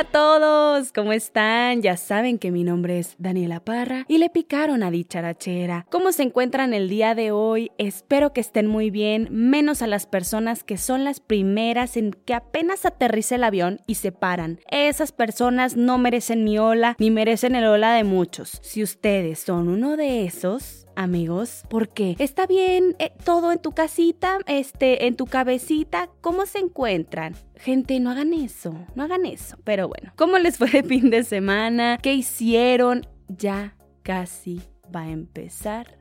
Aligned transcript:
Hola, 0.00 0.08
a 0.08 0.12
todos, 0.12 0.92
¿cómo 0.92 1.12
están? 1.12 1.82
Ya 1.82 1.98
saben 1.98 2.38
que 2.38 2.50
mi 2.50 2.64
nombre 2.64 2.98
es 2.98 3.16
Daniela 3.18 3.60
Parra 3.60 4.06
y 4.08 4.16
le 4.16 4.30
picaron 4.30 4.82
a 4.82 4.90
dicharachera. 4.90 5.84
¿Cómo 5.90 6.12
se 6.12 6.22
encuentran 6.22 6.72
el 6.72 6.88
día 6.88 7.14
de 7.14 7.32
hoy? 7.32 7.70
Espero 7.76 8.32
que 8.32 8.40
estén 8.40 8.66
muy 8.66 8.90
bien, 8.90 9.28
menos 9.30 9.82
a 9.82 9.86
las 9.86 10.06
personas 10.06 10.64
que 10.64 10.78
son 10.78 11.04
las 11.04 11.20
primeras 11.20 11.98
en 11.98 12.12
que 12.12 12.32
apenas 12.32 12.86
aterriza 12.86 13.34
el 13.34 13.44
avión 13.44 13.82
y 13.86 13.96
se 13.96 14.10
paran. 14.10 14.60
Esas 14.70 15.12
personas 15.12 15.76
no 15.76 15.98
merecen 15.98 16.44
mi 16.44 16.58
hola 16.58 16.96
ni 16.98 17.10
merecen 17.10 17.54
el 17.54 17.66
hola 17.66 17.92
de 17.92 18.04
muchos. 18.04 18.58
Si 18.62 18.82
ustedes 18.82 19.40
son 19.40 19.68
uno 19.68 19.98
de 19.98 20.24
esos, 20.24 20.86
amigos, 21.00 21.64
porque 21.70 22.14
está 22.18 22.46
bien 22.46 22.94
eh, 22.98 23.12
todo 23.24 23.52
en 23.52 23.58
tu 23.58 23.72
casita, 23.72 24.38
este, 24.46 25.06
en 25.06 25.16
tu 25.16 25.24
cabecita, 25.24 26.10
¿cómo 26.20 26.44
se 26.44 26.58
encuentran? 26.58 27.34
Gente, 27.56 27.98
no 28.00 28.10
hagan 28.10 28.34
eso, 28.34 28.74
no 28.94 29.04
hagan 29.04 29.24
eso. 29.24 29.56
Pero 29.64 29.88
bueno, 29.88 30.12
¿cómo 30.16 30.38
les 30.38 30.58
fue 30.58 30.68
de 30.68 30.82
fin 30.82 31.08
de 31.08 31.24
semana? 31.24 31.98
¿Qué 32.02 32.12
hicieron? 32.12 33.06
Ya 33.28 33.76
casi 34.02 34.60
va 34.94 35.02
a 35.02 35.10
empezar 35.10 35.98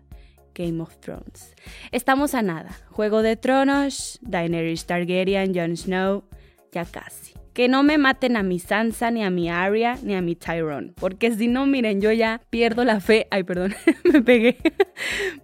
Game 0.54 0.82
of 0.82 0.98
Thrones. 0.98 1.56
Estamos 1.92 2.34
a 2.36 2.42
nada. 2.42 2.72
Juego 2.92 3.22
de 3.22 3.38
Tronos, 3.38 4.20
Daenerys 4.22 4.86
Targaryen, 4.86 5.56
Jon 5.56 5.78
Snow, 5.78 6.26
ya 6.74 6.84
casi 6.84 7.34
que 7.60 7.68
no 7.68 7.84
me 7.84 7.98
maten 7.98 8.38
a 8.38 8.42
mi 8.42 8.58
Sansa, 8.58 9.12
ni 9.12 9.22
a 9.22 9.30
mi 9.30 9.50
Arya, 9.50 9.98
ni 10.02 10.16
a 10.16 10.22
mi 10.22 10.34
Tyrone. 10.34 10.94
Porque 10.96 11.30
si 11.34 11.50
no, 11.50 11.66
miren, 11.66 12.00
yo 12.00 12.10
ya 12.14 12.40
pierdo 12.50 12.86
la 12.86 13.02
fe. 13.02 13.28
Ay, 13.32 13.44
perdón, 13.44 13.76
me 14.06 14.22
pegué. 14.22 14.56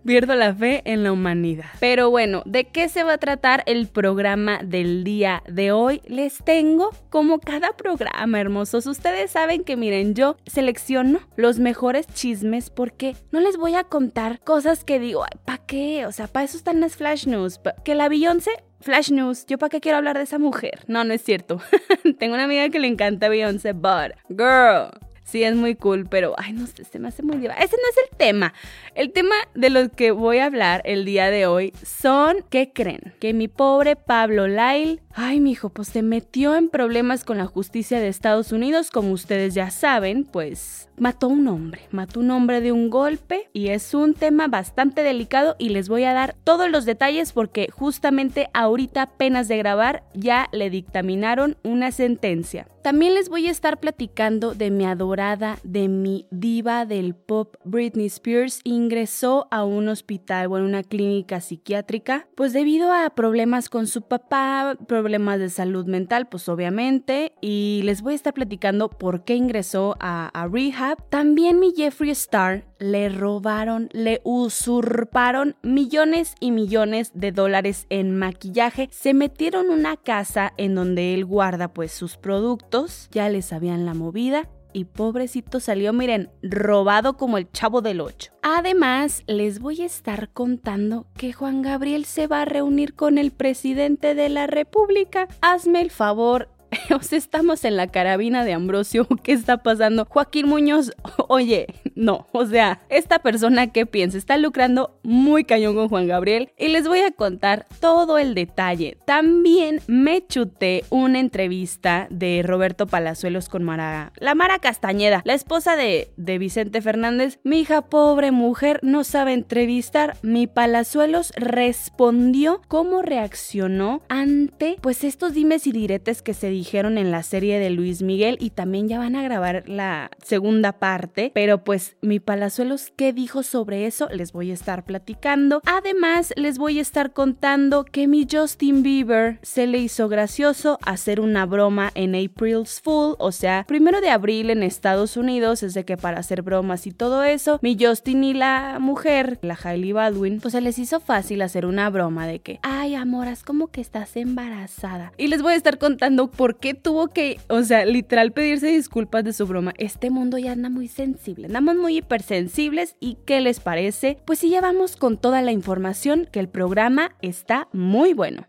pierdo 0.06 0.34
la 0.36 0.56
fe 0.56 0.82
en 0.86 1.04
la 1.04 1.12
humanidad. 1.12 1.66
Pero 1.82 2.10
bueno, 2.10 2.42
¿de 2.46 2.70
qué 2.70 2.88
se 2.88 3.04
va 3.04 3.16
a 3.16 3.18
tratar 3.18 3.64
el 3.66 3.88
programa 3.88 4.62
del 4.64 5.04
día 5.04 5.44
de 5.50 5.74
hoy? 5.74 6.02
Les 6.08 6.42
tengo 6.46 6.92
como 7.10 7.40
cada 7.40 7.74
programa, 7.76 8.40
hermosos. 8.40 8.86
Ustedes 8.86 9.32
saben 9.32 9.66
que, 9.66 9.76
miren, 9.76 10.16
yo 10.16 10.38
selecciono 10.46 11.20
los 11.36 11.60
mejores 11.60 12.08
chismes 12.08 12.70
porque 12.70 13.18
no 13.34 13.42
les 13.42 13.58
voy 13.58 13.76
a 13.76 13.84
contar 13.84 14.40
cosas 14.40 14.86
que 14.86 15.00
digo, 15.00 15.26
¿para 15.44 15.66
qué? 15.66 16.06
O 16.06 16.14
sea, 16.14 16.28
para 16.28 16.46
eso 16.46 16.56
están 16.56 16.80
las 16.80 16.96
flash 16.96 17.28
news. 17.28 17.60
Que 17.84 17.94
la 17.94 18.08
Beyoncé 18.08 18.52
Flash 18.82 19.12
News, 19.12 19.46
¿yo 19.48 19.58
para 19.58 19.70
qué 19.70 19.82
quiero 19.82 19.98
hablar 19.98 20.18
de 20.18 20.24
esa 20.24 20.38
mujer? 20.38 20.84
No, 20.88 21.04
no 21.04 21.14
es 21.14 21.24
cierto. 21.24 21.62
Tengo 22.20 22.36
una 22.36 22.44
amiga 22.44 22.70
que 22.70 22.80
le 22.80 22.88
encanta 22.88 23.30
Beyoncé, 23.30 23.74
but 23.74 24.14
girl, 24.30 24.92
sí 25.24 25.44
es 25.44 25.56
muy 25.56 25.76
cool, 25.76 26.08
pero 26.08 26.34
ay, 26.38 26.54
no 26.54 26.68
sé, 26.68 26.84
se 26.86 27.00
me 27.00 27.08
hace 27.08 27.24
muy 27.24 27.38
diva. 27.38 27.54
Ese 27.56 27.76
no 27.76 27.90
es 27.90 28.10
el 28.10 28.18
tema. 28.18 28.54
El 28.94 29.12
tema 29.12 29.36
de 29.54 29.70
los 29.70 29.90
que 29.90 30.12
voy 30.12 30.38
a 30.38 30.46
hablar 30.46 30.82
el 30.86 31.04
día 31.04 31.32
de 31.32 31.48
hoy 31.48 31.74
son, 31.84 32.38
¿qué 32.50 32.72
creen? 32.74 33.14
Que 33.20 33.34
mi 33.34 33.48
pobre 33.48 33.96
Pablo 33.96 34.48
Lyle, 34.48 35.02
ay, 35.16 35.40
mi 35.40 35.52
hijo, 35.52 35.70
pues 35.70 35.88
se 35.88 36.04
metió 36.04 36.56
en 36.56 36.70
problemas 36.70 37.24
con 37.24 37.38
la 37.38 37.46
justicia 37.46 38.00
de 38.00 38.10
Estados 38.10 38.52
Unidos, 38.52 38.92
como 38.92 39.12
ustedes 39.12 39.54
ya 39.54 39.72
saben, 39.72 40.26
pues 40.26 40.90
mató 40.98 41.28
un 41.28 41.48
hombre, 41.48 41.82
mató 41.92 42.20
un 42.20 42.32
hombre 42.32 42.62
de 42.62 42.72
un 42.72 42.90
golpe 42.90 43.50
y 43.54 43.70
es 43.70 43.94
un 43.94 44.14
tema 44.14 44.48
bastante 44.48 45.04
delicado 45.04 45.56
y 45.58 45.70
les 45.70 45.90
voy 45.90 46.04
a 46.04 46.14
dar 46.14 46.36
todos 46.44 46.70
los 46.70 46.86
detalles 46.86 47.34
porque 47.34 47.70
justamente 47.72 48.50
ahorita 48.54 49.04
apenas 49.04 49.48
de 49.48 49.58
grabar 49.58 50.04
ya 50.14 50.48
le 50.52 50.70
dictaminaron 50.70 51.58
una 51.64 51.92
sentencia. 51.92 52.68
También 52.82 53.16
les 53.16 53.30
voy 53.30 53.48
a 53.48 53.52
estar 53.52 53.80
platicando 53.80 54.54
de 54.54 54.70
mi 54.70 54.86
adorada, 54.86 55.58
de 55.64 55.88
mi 55.88 56.28
diva 56.30 56.86
del 56.86 57.16
pop 57.16 57.56
Britney 57.64 58.06
Spears 58.06 58.62
ingresó 58.64 59.48
a 59.50 59.64
un 59.64 59.88
hospital 59.88 60.52
o 60.52 60.58
en 60.58 60.66
una 60.66 60.84
clínica 60.84 61.42
psiquiátrica 61.42 62.28
pues 62.36 62.54
debido 62.54 62.94
a 62.94 63.10
problemas 63.10 63.70
con 63.70 63.88
su 63.88 64.04
papá, 64.04 64.78
de 65.10 65.50
salud 65.50 65.86
mental 65.86 66.28
pues 66.28 66.50
obviamente. 66.50 67.34
Y 67.42 67.82
les 67.84 68.02
voy 68.02 68.14
a 68.14 68.16
estar 68.16 68.34
platicando 68.34 68.90
por 68.90 69.24
qué 69.24 69.36
ingresó 69.36 69.96
a, 70.00 70.48
rehab. 70.52 70.98
También 71.10 71.60
mi 71.60 71.74
Jeffree 71.76 72.12
Star 72.12 72.66
le 72.80 73.10
robaron, 73.10 73.90
le 73.94 74.22
usurparon 74.24 75.56
millones 75.64 76.36
y 76.40 76.52
millones 76.52 77.12
de 77.14 77.32
dólares 77.32 77.86
en 77.90 78.18
maquillaje. 78.18 78.90
Se 78.92 79.14
metieron 79.14 79.70
una 79.70 79.98
casa 79.98 80.54
en 80.58 80.76
donde 80.76 81.14
él 81.14 81.26
guarda 81.26 81.74
pues 81.74 81.92
sus 81.92 82.18
productos, 82.18 83.10
ya 83.12 83.30
les 83.30 83.46
sabían 83.46 83.86
la 83.86 83.94
movida 83.94 84.50
y 84.76 84.84
pobrecito 84.84 85.62
salió, 85.62 85.94
miren, 85.94 86.30
robado 86.44 87.16
como 87.16 87.38
el 87.38 87.50
chavo 87.50 87.82
del 87.82 88.02
8. 88.02 88.34
Además, 88.42 89.24
les 89.26 89.60
voy 89.60 89.82
a 89.82 89.86
estar 89.86 90.30
contando 90.34 91.08
que 91.16 91.32
Juan 91.32 91.62
Gabriel 91.62 92.04
se 92.04 92.28
va 92.28 92.42
a 92.42 92.46
reunir 92.46 92.94
con 92.94 93.18
el 93.18 93.32
presidente 93.32 94.16
de 94.16 94.28
la 94.28 94.48
República. 94.48 95.30
Hazme 95.40 95.80
el 95.80 95.92
favor 95.92 96.50
estamos 97.12 97.66
en 97.66 97.78
la 97.78 97.88
carabina 97.88 98.44
de 98.44 98.54
Ambrosio, 98.54 99.08
¿qué 99.24 99.32
está 99.32 99.58
pasando? 99.58 100.06
Joaquín 100.06 100.48
Muñoz, 100.48 100.92
oye, 101.28 101.68
no, 101.96 102.28
o 102.32 102.46
sea, 102.46 102.82
esta 102.90 103.20
persona 103.20 103.68
que 103.68 103.86
piensa 103.86 104.18
está 104.18 104.38
lucrando 104.38 105.00
muy 105.04 105.44
cañón 105.46 105.76
con 105.76 105.90
Juan 105.90 106.08
Gabriel 106.08 106.50
y 106.58 106.70
les 106.70 106.88
voy 106.88 107.00
a 107.00 107.12
contar 107.12 107.68
todo 107.80 108.18
el 108.18 108.36
detalle. 108.36 108.98
También 109.06 109.82
me 109.88 110.26
chuté 110.26 110.84
una 110.90 111.20
entrevista 111.20 112.08
de 112.10 112.44
Roberto 112.46 112.88
Palazuelos 112.88 113.50
con 113.50 113.64
Mara, 113.64 114.12
la 114.18 114.36
Mara 114.36 114.60
Castañeda, 114.60 115.22
la 115.26 115.34
esposa 115.34 115.76
de, 115.76 116.12
de 116.18 116.38
Vicente 116.38 116.82
Fernández. 116.82 117.40
Mi 117.44 117.60
hija 117.60 117.84
pobre 117.84 118.32
mujer 118.32 118.80
no 118.84 119.04
sabe 119.04 119.34
entrevistar. 119.34 120.18
Mi 120.22 120.48
Palazuelos 120.48 121.32
respondió 121.36 122.62
cómo 122.68 123.02
reaccionó 123.02 124.02
ante 124.10 124.78
pues 124.82 125.04
estos 125.04 125.34
dimes 125.34 125.68
y 125.68 125.72
diretes 125.72 126.22
que 126.22 126.34
se 126.34 126.50
dijeron 126.50 126.65
en 126.74 127.12
la 127.12 127.24
serie 127.24 127.60
de 127.60 127.70
Luis 127.70 128.02
Miguel 128.02 128.38
y 128.40 128.50
también 128.50 128.90
ya 128.90 128.98
van 128.98 129.16
a 129.16 129.24
grabar 129.24 129.64
la 129.68 130.10
segunda 130.24 130.74
parte, 130.74 131.32
pero 131.34 131.64
pues 131.64 131.96
mi 132.02 132.20
Palazuelos, 132.20 132.92
¿qué 132.96 133.14
dijo 133.14 133.44
sobre 133.44 133.86
eso? 133.86 134.10
Les 134.12 134.34
voy 134.34 134.52
a 134.52 134.54
estar 134.54 134.84
platicando. 134.84 135.62
Además, 135.66 136.34
les 136.36 136.58
voy 136.58 136.80
a 136.80 136.82
estar 136.82 137.14
contando 137.14 137.86
que 137.86 138.08
mi 138.08 138.28
Justin 138.30 138.84
Bieber 138.84 139.40
se 139.42 139.68
le 139.68 139.78
hizo 139.78 140.10
gracioso 140.10 140.80
hacer 140.84 141.22
una 141.22 141.46
broma 141.46 141.92
en 141.94 142.16
April's 142.16 142.82
Fool, 142.82 143.16
o 143.20 143.32
sea, 143.32 143.64
primero 143.68 144.02
de 144.02 144.10
abril 144.10 144.50
en 144.50 144.64
Estados 144.64 145.18
Unidos, 145.18 145.64
es 145.64 145.76
de 145.76 145.86
que 145.86 145.98
para 145.98 146.20
hacer 146.20 146.42
bromas 146.42 146.88
y 146.88 146.92
todo 146.92 147.24
eso, 147.24 147.60
mi 147.62 147.78
Justin 147.80 148.24
y 148.24 148.34
la 148.34 148.80
mujer, 148.80 149.40
la 149.44 149.58
Hailey 149.62 149.92
Baldwin, 149.92 150.40
pues 150.42 150.54
se 150.54 150.62
les 150.62 150.80
hizo 150.80 151.00
fácil 151.00 151.42
hacer 151.42 151.66
una 151.66 151.90
broma 151.90 152.28
de 152.28 152.40
que, 152.40 152.60
ay, 152.64 152.96
amor, 152.96 153.28
es 153.28 153.44
como 153.44 153.68
que 153.68 153.82
estás 153.82 154.18
embarazada. 154.18 155.14
Y 155.18 155.28
les 155.28 155.42
voy 155.42 155.54
a 155.54 155.58
estar 155.58 155.78
contando 155.78 156.32
por 156.32 156.55
por 156.56 156.62
qué 156.62 156.74
tuvo 156.74 157.10
que, 157.10 157.38
o 157.50 157.64
sea, 157.64 157.86
literal 157.86 158.32
pedirse 158.32 158.68
disculpas 158.68 159.26
de 159.26 159.34
su 159.34 159.46
broma. 159.46 159.74
Este 159.78 160.10
mundo 160.10 160.38
ya 160.38 160.54
anda 160.54 160.70
muy 160.70 160.88
sensible, 160.88 161.48
andamos 161.48 161.76
muy 161.76 161.98
hipersensibles 161.98 162.96
y 163.02 163.18
¿qué 163.26 163.42
les 163.42 163.60
parece? 163.60 164.20
Pues 164.26 164.40
si 164.40 164.50
ya 164.50 164.62
vamos 164.62 164.96
con 164.96 165.18
toda 165.18 165.42
la 165.42 165.52
información 165.52 166.30
que 166.32 166.40
el 166.40 166.48
programa 166.48 167.16
está 167.22 167.68
muy 167.74 168.14
bueno. 168.14 168.46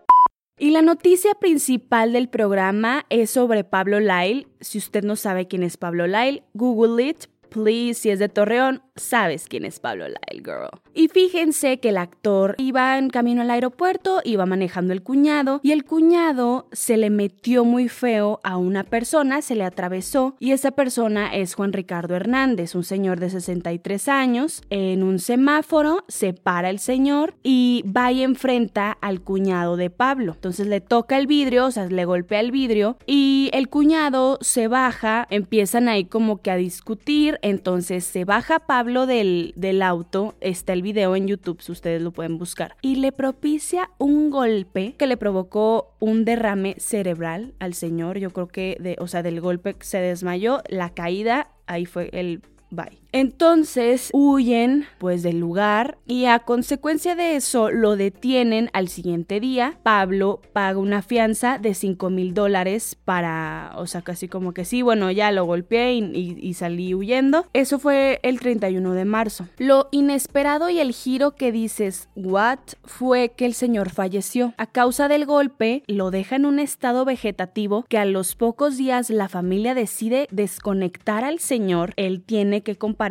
Y 0.56 0.70
la 0.70 0.82
noticia 0.82 1.34
principal 1.34 2.12
del 2.12 2.28
programa 2.28 3.06
es 3.10 3.30
sobre 3.30 3.64
Pablo 3.64 3.98
Lyle. 3.98 4.46
Si 4.60 4.78
usted 4.78 5.02
no 5.02 5.16
sabe 5.16 5.48
quién 5.48 5.64
es 5.64 5.76
Pablo 5.76 6.06
Lyle, 6.06 6.44
Google 6.54 7.02
it, 7.02 7.24
please, 7.50 8.00
si 8.00 8.10
es 8.10 8.20
de 8.20 8.28
Torreón, 8.28 8.82
sabes 8.96 9.46
quién 9.48 9.64
es 9.64 9.80
Pablo 9.80 10.06
Lyle, 10.06 10.42
girl. 10.42 10.70
Y 10.94 11.08
fíjense 11.08 11.78
que 11.78 11.90
el 11.90 11.98
actor 11.98 12.54
iba 12.58 12.98
en 12.98 13.10
camino 13.10 13.42
al 13.42 13.50
aeropuerto, 13.50 14.20
iba 14.24 14.46
manejando 14.46 14.92
el 14.92 15.02
cuñado 15.02 15.60
y 15.62 15.72
el 15.72 15.84
cuñado 15.84 16.68
se 16.72 16.96
le 16.96 17.10
metió 17.10 17.64
muy 17.64 17.88
feo 17.88 18.40
a 18.42 18.56
una 18.56 18.84
persona, 18.84 19.42
se 19.42 19.54
le 19.54 19.64
atravesó 19.64 20.36
y 20.38 20.52
esa 20.52 20.70
persona 20.70 21.34
es 21.34 21.54
Juan 21.54 21.72
Ricardo 21.72 22.16
Hernández, 22.16 22.74
un 22.74 22.84
señor 22.84 23.20
de 23.20 23.30
63 23.30 24.08
años. 24.08 24.62
En 24.70 25.02
un 25.02 25.18
semáforo 25.18 26.04
se 26.08 26.32
para 26.32 26.70
el 26.70 26.78
señor 26.78 27.34
y 27.42 27.84
va 27.86 28.12
y 28.12 28.22
enfrenta 28.22 28.92
al 28.92 29.20
cuñado 29.20 29.76
de 29.76 29.90
Pablo. 29.90 30.32
Entonces 30.32 30.66
le 30.66 30.80
toca 30.80 31.18
el 31.18 31.26
vidrio, 31.26 31.66
o 31.66 31.70
sea, 31.70 31.86
le 31.86 32.04
golpea 32.04 32.40
el 32.40 32.50
vidrio 32.50 32.96
y 33.06 33.50
el 33.52 33.68
cuñado 33.68 34.38
se 34.40 34.68
baja, 34.68 35.26
empiezan 35.30 35.88
ahí 35.88 36.04
como 36.04 36.40
que 36.40 36.50
a 36.50 36.56
discutir, 36.56 37.38
entonces 37.42 38.04
se 38.04 38.24
baja 38.24 38.60
Pablo 38.60 38.85
del, 38.86 39.52
del 39.56 39.82
auto, 39.82 40.34
está 40.40 40.72
el 40.72 40.82
video 40.82 41.16
en 41.16 41.26
YouTube, 41.26 41.60
si 41.60 41.72
ustedes 41.72 42.00
lo 42.00 42.12
pueden 42.12 42.38
buscar, 42.38 42.76
y 42.82 42.96
le 42.96 43.12
propicia 43.12 43.90
un 43.98 44.30
golpe 44.30 44.94
que 44.96 45.06
le 45.06 45.16
provocó 45.16 45.94
un 45.98 46.24
derrame 46.24 46.76
cerebral 46.78 47.54
al 47.58 47.74
señor, 47.74 48.18
yo 48.18 48.30
creo 48.30 48.48
que, 48.48 48.76
de, 48.80 48.96
o 49.00 49.08
sea, 49.08 49.22
del 49.22 49.40
golpe 49.40 49.76
se 49.80 49.98
desmayó, 49.98 50.62
la 50.68 50.90
caída, 50.90 51.48
ahí 51.66 51.86
fue 51.86 52.10
el 52.12 52.42
bye. 52.70 52.98
Entonces 53.16 54.10
huyen 54.12 54.84
pues 54.98 55.22
del 55.22 55.40
lugar 55.40 55.96
y 56.06 56.26
a 56.26 56.40
consecuencia 56.40 57.14
de 57.14 57.36
eso 57.36 57.70
lo 57.70 57.96
detienen 57.96 58.68
al 58.74 58.88
siguiente 58.88 59.40
día. 59.40 59.78
Pablo 59.82 60.42
paga 60.52 60.78
una 60.78 61.00
fianza 61.00 61.56
de 61.56 61.72
5 61.72 62.10
mil 62.10 62.34
dólares 62.34 62.94
para, 63.06 63.72
o 63.76 63.86
sea, 63.86 64.02
casi 64.02 64.28
como 64.28 64.52
que 64.52 64.66
sí, 64.66 64.82
bueno, 64.82 65.10
ya 65.10 65.32
lo 65.32 65.46
golpeé 65.46 65.94
y, 65.94 66.52
salí 66.52 66.94
huyendo. 66.94 67.46
Eso 67.54 67.78
fue 67.78 68.20
el 68.22 68.38
31 68.38 68.92
de 68.92 69.06
marzo. 69.06 69.48
Lo 69.56 69.88
inesperado 69.92 70.68
y 70.68 70.78
el 70.78 70.92
giro 70.92 71.36
que 71.36 71.52
dices, 71.52 72.10
what, 72.16 72.58
fue 72.84 73.30
que 73.30 73.46
el 73.46 73.54
señor 73.54 73.88
falleció. 73.88 74.52
A 74.58 74.66
causa 74.66 75.08
del 75.08 75.24
golpe, 75.24 75.84
lo 75.86 76.10
deja 76.10 76.36
en 76.36 76.44
un 76.44 76.58
estado 76.58 77.06
vegetativo 77.06 77.86
que 77.88 77.96
a 77.96 78.04
los 78.04 78.36
pocos 78.36 78.76
días 78.76 79.08
la 79.08 79.30
familia 79.30 79.74
decide 79.74 80.28
desconectar 80.30 81.24
al 81.24 81.38
señor. 81.38 81.94
Él 81.96 82.20
tiene 82.20 82.62
que 82.62 82.76
compartir 82.76 83.05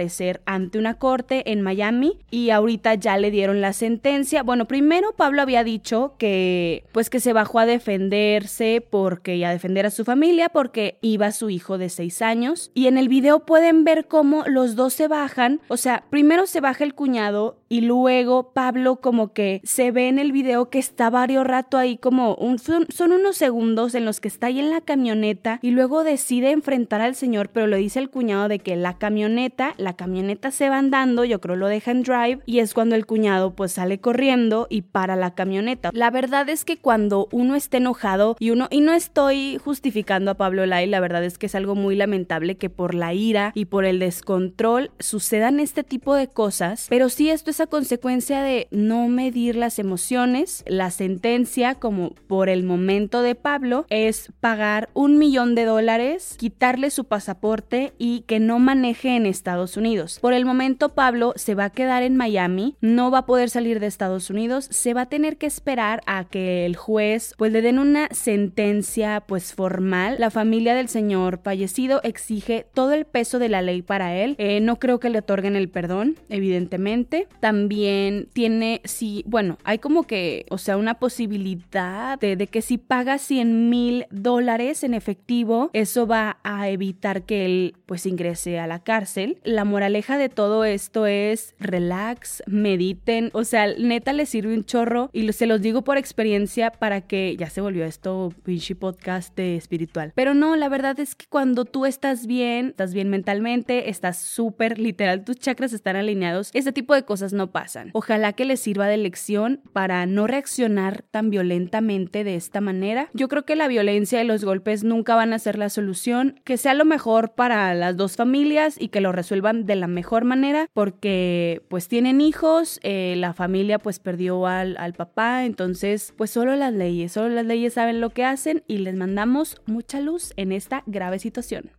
ante 0.45 0.77
una 0.77 0.95
corte 0.95 1.51
en 1.51 1.61
Miami 1.61 2.17
y 2.29 2.49
ahorita 2.49 2.95
ya 2.95 3.17
le 3.17 3.31
dieron 3.31 3.61
la 3.61 3.73
sentencia. 3.73 4.43
Bueno, 4.43 4.65
primero 4.65 5.13
Pablo 5.15 5.41
había 5.41 5.63
dicho 5.63 6.15
que 6.17 6.83
pues 6.91 7.09
que 7.09 7.19
se 7.19 7.33
bajó 7.33 7.59
a 7.59 7.65
defenderse 7.65 8.85
porque 8.89 9.35
y 9.35 9.43
a 9.43 9.51
defender 9.51 9.85
a 9.85 9.91
su 9.91 10.03
familia 10.05 10.49
porque 10.49 10.97
iba 11.01 11.31
su 11.31 11.49
hijo 11.49 11.77
de 11.77 11.89
seis 11.89 12.21
años 12.21 12.71
y 12.73 12.87
en 12.87 12.97
el 12.97 13.09
video 13.09 13.45
pueden 13.45 13.83
ver 13.83 14.07
cómo 14.07 14.43
los 14.47 14.75
dos 14.75 14.93
se 14.93 15.07
bajan, 15.07 15.61
o 15.67 15.77
sea, 15.77 16.05
primero 16.09 16.47
se 16.47 16.61
baja 16.61 16.83
el 16.83 16.93
cuñado 16.93 17.57
y 17.69 17.81
luego 17.81 18.51
Pablo 18.53 18.97
como 18.97 19.33
que 19.33 19.61
se 19.63 19.91
ve 19.91 20.07
en 20.07 20.19
el 20.19 20.31
video 20.31 20.69
que 20.69 20.79
está 20.79 21.09
varios 21.09 21.45
rato 21.45 21.77
ahí 21.77 21.97
como 21.97 22.35
un, 22.35 22.59
son, 22.59 22.85
son 22.89 23.11
unos 23.11 23.37
segundos 23.37 23.95
en 23.95 24.05
los 24.05 24.19
que 24.19 24.27
está 24.27 24.47
ahí 24.47 24.59
en 24.59 24.69
la 24.69 24.81
camioneta 24.81 25.59
y 25.61 25.71
luego 25.71 26.03
decide 26.03 26.51
enfrentar 26.51 27.01
al 27.01 27.15
señor, 27.15 27.49
pero 27.49 27.67
le 27.67 27.77
dice 27.77 27.99
el 27.99 28.09
cuñado 28.09 28.47
de 28.47 28.59
que 28.59 28.75
la 28.75 28.97
camioneta 28.97 29.74
la 29.77 29.95
camioneta 29.95 30.51
se 30.51 30.69
va 30.69 30.77
andando, 30.77 31.25
yo 31.25 31.41
creo 31.41 31.55
lo 31.55 31.67
deja 31.67 31.91
en 31.91 32.03
drive 32.03 32.39
y 32.45 32.59
es 32.59 32.73
cuando 32.73 32.95
el 32.95 33.05
cuñado 33.05 33.55
pues 33.55 33.73
sale 33.73 33.99
corriendo 33.99 34.67
y 34.69 34.81
para 34.81 35.15
la 35.15 35.33
camioneta. 35.35 35.91
La 35.93 36.11
verdad 36.11 36.49
es 36.49 36.65
que 36.65 36.77
cuando 36.77 37.27
uno 37.31 37.55
está 37.55 37.77
enojado 37.77 38.35
y 38.39 38.51
uno, 38.51 38.67
y 38.69 38.81
no 38.81 38.93
estoy 38.93 39.57
justificando 39.63 40.31
a 40.31 40.35
Pablo 40.35 40.65
Lai, 40.65 40.87
la 40.87 40.99
verdad 40.99 41.23
es 41.23 41.37
que 41.37 41.45
es 41.45 41.55
algo 41.55 41.75
muy 41.75 41.95
lamentable 41.95 42.57
que 42.57 42.69
por 42.69 42.93
la 42.93 43.13
ira 43.13 43.51
y 43.55 43.65
por 43.65 43.85
el 43.85 43.99
descontrol 43.99 44.91
sucedan 44.99 45.59
este 45.59 45.83
tipo 45.83 46.15
de 46.15 46.27
cosas, 46.27 46.87
pero 46.89 47.09
sí 47.09 47.29
esto 47.29 47.51
es 47.51 47.59
a 47.61 47.67
consecuencia 47.67 48.41
de 48.41 48.67
no 48.71 49.07
medir 49.07 49.55
las 49.55 49.79
emociones. 49.79 50.63
La 50.67 50.91
sentencia, 50.91 51.75
como 51.75 52.11
por 52.27 52.49
el 52.49 52.63
momento 52.63 53.21
de 53.21 53.35
Pablo, 53.35 53.85
es 53.89 54.31
pagar 54.39 54.89
un 54.93 55.17
millón 55.17 55.55
de 55.55 55.65
dólares, 55.65 56.35
quitarle 56.37 56.89
su 56.89 57.05
pasaporte 57.05 57.93
y 57.97 58.21
que 58.21 58.39
no 58.39 58.59
maneje 58.59 59.15
en 59.15 59.25
Estados 59.25 59.64
Unidos. 59.77 60.19
Por 60.21 60.33
el 60.33 60.45
momento 60.45 60.89
Pablo 60.89 61.33
se 61.35 61.55
va 61.55 61.65
a 61.65 61.69
quedar 61.69 62.03
en 62.03 62.15
Miami, 62.15 62.75
no 62.81 63.11
va 63.11 63.19
a 63.19 63.25
poder 63.25 63.49
salir 63.49 63.79
de 63.79 63.87
Estados 63.87 64.29
Unidos, 64.29 64.67
se 64.69 64.93
va 64.93 65.01
a 65.01 65.09
tener 65.09 65.37
que 65.37 65.47
esperar 65.47 66.01
a 66.05 66.25
que 66.25 66.65
el 66.65 66.75
juez 66.75 67.33
pues 67.37 67.51
le 67.51 67.61
den 67.61 67.79
una 67.79 68.07
sentencia 68.11 69.23
pues 69.27 69.53
formal. 69.53 70.17
La 70.19 70.29
familia 70.29 70.75
del 70.75 70.89
señor 70.89 71.39
fallecido 71.43 72.01
exige 72.03 72.67
todo 72.73 72.93
el 72.93 73.05
peso 73.05 73.39
de 73.39 73.49
la 73.49 73.61
ley 73.61 73.81
para 73.81 74.15
él. 74.15 74.35
Eh, 74.37 74.59
no 74.61 74.77
creo 74.77 74.99
que 74.99 75.09
le 75.09 75.19
otorguen 75.19 75.55
el 75.55 75.69
perdón, 75.69 76.15
evidentemente. 76.29 77.27
También 77.39 78.27
tiene, 78.33 78.81
sí, 78.83 79.23
bueno, 79.27 79.57
hay 79.63 79.79
como 79.79 80.03
que, 80.03 80.45
o 80.49 80.57
sea, 80.57 80.77
una 80.77 80.95
posibilidad 80.95 82.19
de, 82.19 82.47
que 82.47 82.61
si 82.61 82.77
paga 82.77 83.17
100 83.17 83.69
mil 83.69 84.05
dólares 84.11 84.83
en 84.83 84.93
efectivo, 84.93 85.69
eso 85.73 86.07
va 86.07 86.37
a 86.43 86.69
evitar 86.69 87.23
que 87.23 87.45
él 87.45 87.75
pues 87.85 88.05
ingrese 88.05 88.59
a 88.59 88.67
la 88.67 88.79
cárcel. 88.79 89.39
La 89.55 89.63
moraleja 89.63 90.17
de 90.17 90.27
todo 90.27 90.65
esto 90.65 91.05
es 91.05 91.55
relax, 91.61 92.43
mediten, 92.45 93.29
o 93.31 93.45
sea, 93.45 93.67
neta 93.67 94.11
les 94.11 94.27
sirve 94.27 94.53
un 94.53 94.65
chorro 94.65 95.09
y 95.13 95.31
se 95.31 95.45
los 95.45 95.61
digo 95.61 95.81
por 95.81 95.97
experiencia 95.97 96.71
para 96.71 96.99
que 96.99 97.37
ya 97.37 97.49
se 97.49 97.61
volvió 97.61 97.85
esto 97.85 98.33
pinche 98.43 98.75
podcast 98.75 99.33
de 99.37 99.55
espiritual. 99.55 100.11
Pero 100.13 100.33
no, 100.33 100.57
la 100.57 100.67
verdad 100.67 100.99
es 100.99 101.15
que 101.15 101.27
cuando 101.29 101.63
tú 101.63 101.85
estás 101.85 102.27
bien, 102.27 102.71
estás 102.71 102.93
bien 102.93 103.09
mentalmente, 103.09 103.89
estás 103.89 104.19
súper 104.19 104.77
literal, 104.77 105.23
tus 105.23 105.37
chakras 105.37 105.71
están 105.71 105.95
alineados, 105.95 106.49
este 106.53 106.73
tipo 106.73 106.93
de 106.93 107.03
cosas 107.03 107.31
no 107.31 107.53
pasan. 107.53 107.91
Ojalá 107.93 108.33
que 108.33 108.43
les 108.43 108.59
sirva 108.59 108.87
de 108.87 108.97
lección 108.97 109.61
para 109.71 110.05
no 110.05 110.27
reaccionar 110.27 111.03
tan 111.11 111.29
violentamente 111.29 112.25
de 112.25 112.35
esta 112.35 112.59
manera. 112.59 113.09
Yo 113.13 113.29
creo 113.29 113.45
que 113.45 113.55
la 113.55 113.69
violencia 113.69 114.21
y 114.21 114.27
los 114.27 114.43
golpes 114.43 114.83
nunca 114.83 115.15
van 115.15 115.31
a 115.31 115.39
ser 115.39 115.57
la 115.57 115.69
solución, 115.69 116.41
que 116.43 116.57
sea 116.57 116.73
lo 116.73 116.83
mejor 116.83 117.35
para 117.35 117.73
las 117.73 117.95
dos 117.95 118.17
familias 118.17 118.75
y 118.77 118.89
que 118.89 118.99
lo 118.99 119.13
resuelvan 119.13 119.44
de 119.53 119.75
la 119.75 119.87
mejor 119.87 120.23
manera 120.23 120.67
porque 120.73 121.61
pues 121.67 121.87
tienen 121.87 122.21
hijos, 122.21 122.79
eh, 122.83 123.15
la 123.17 123.33
familia 123.33 123.79
pues 123.79 123.99
perdió 123.99 124.47
al, 124.47 124.77
al 124.77 124.93
papá, 124.93 125.45
entonces 125.45 126.13
pues 126.17 126.31
solo 126.31 126.55
las 126.55 126.73
leyes, 126.73 127.11
solo 127.11 127.29
las 127.29 127.45
leyes 127.45 127.73
saben 127.73 128.01
lo 128.01 128.09
que 128.09 128.25
hacen 128.25 128.63
y 128.67 128.79
les 128.79 128.95
mandamos 128.95 129.61
mucha 129.65 129.99
luz 130.01 130.33
en 130.37 130.51
esta 130.51 130.83
grave 130.85 131.19
situación. 131.19 131.71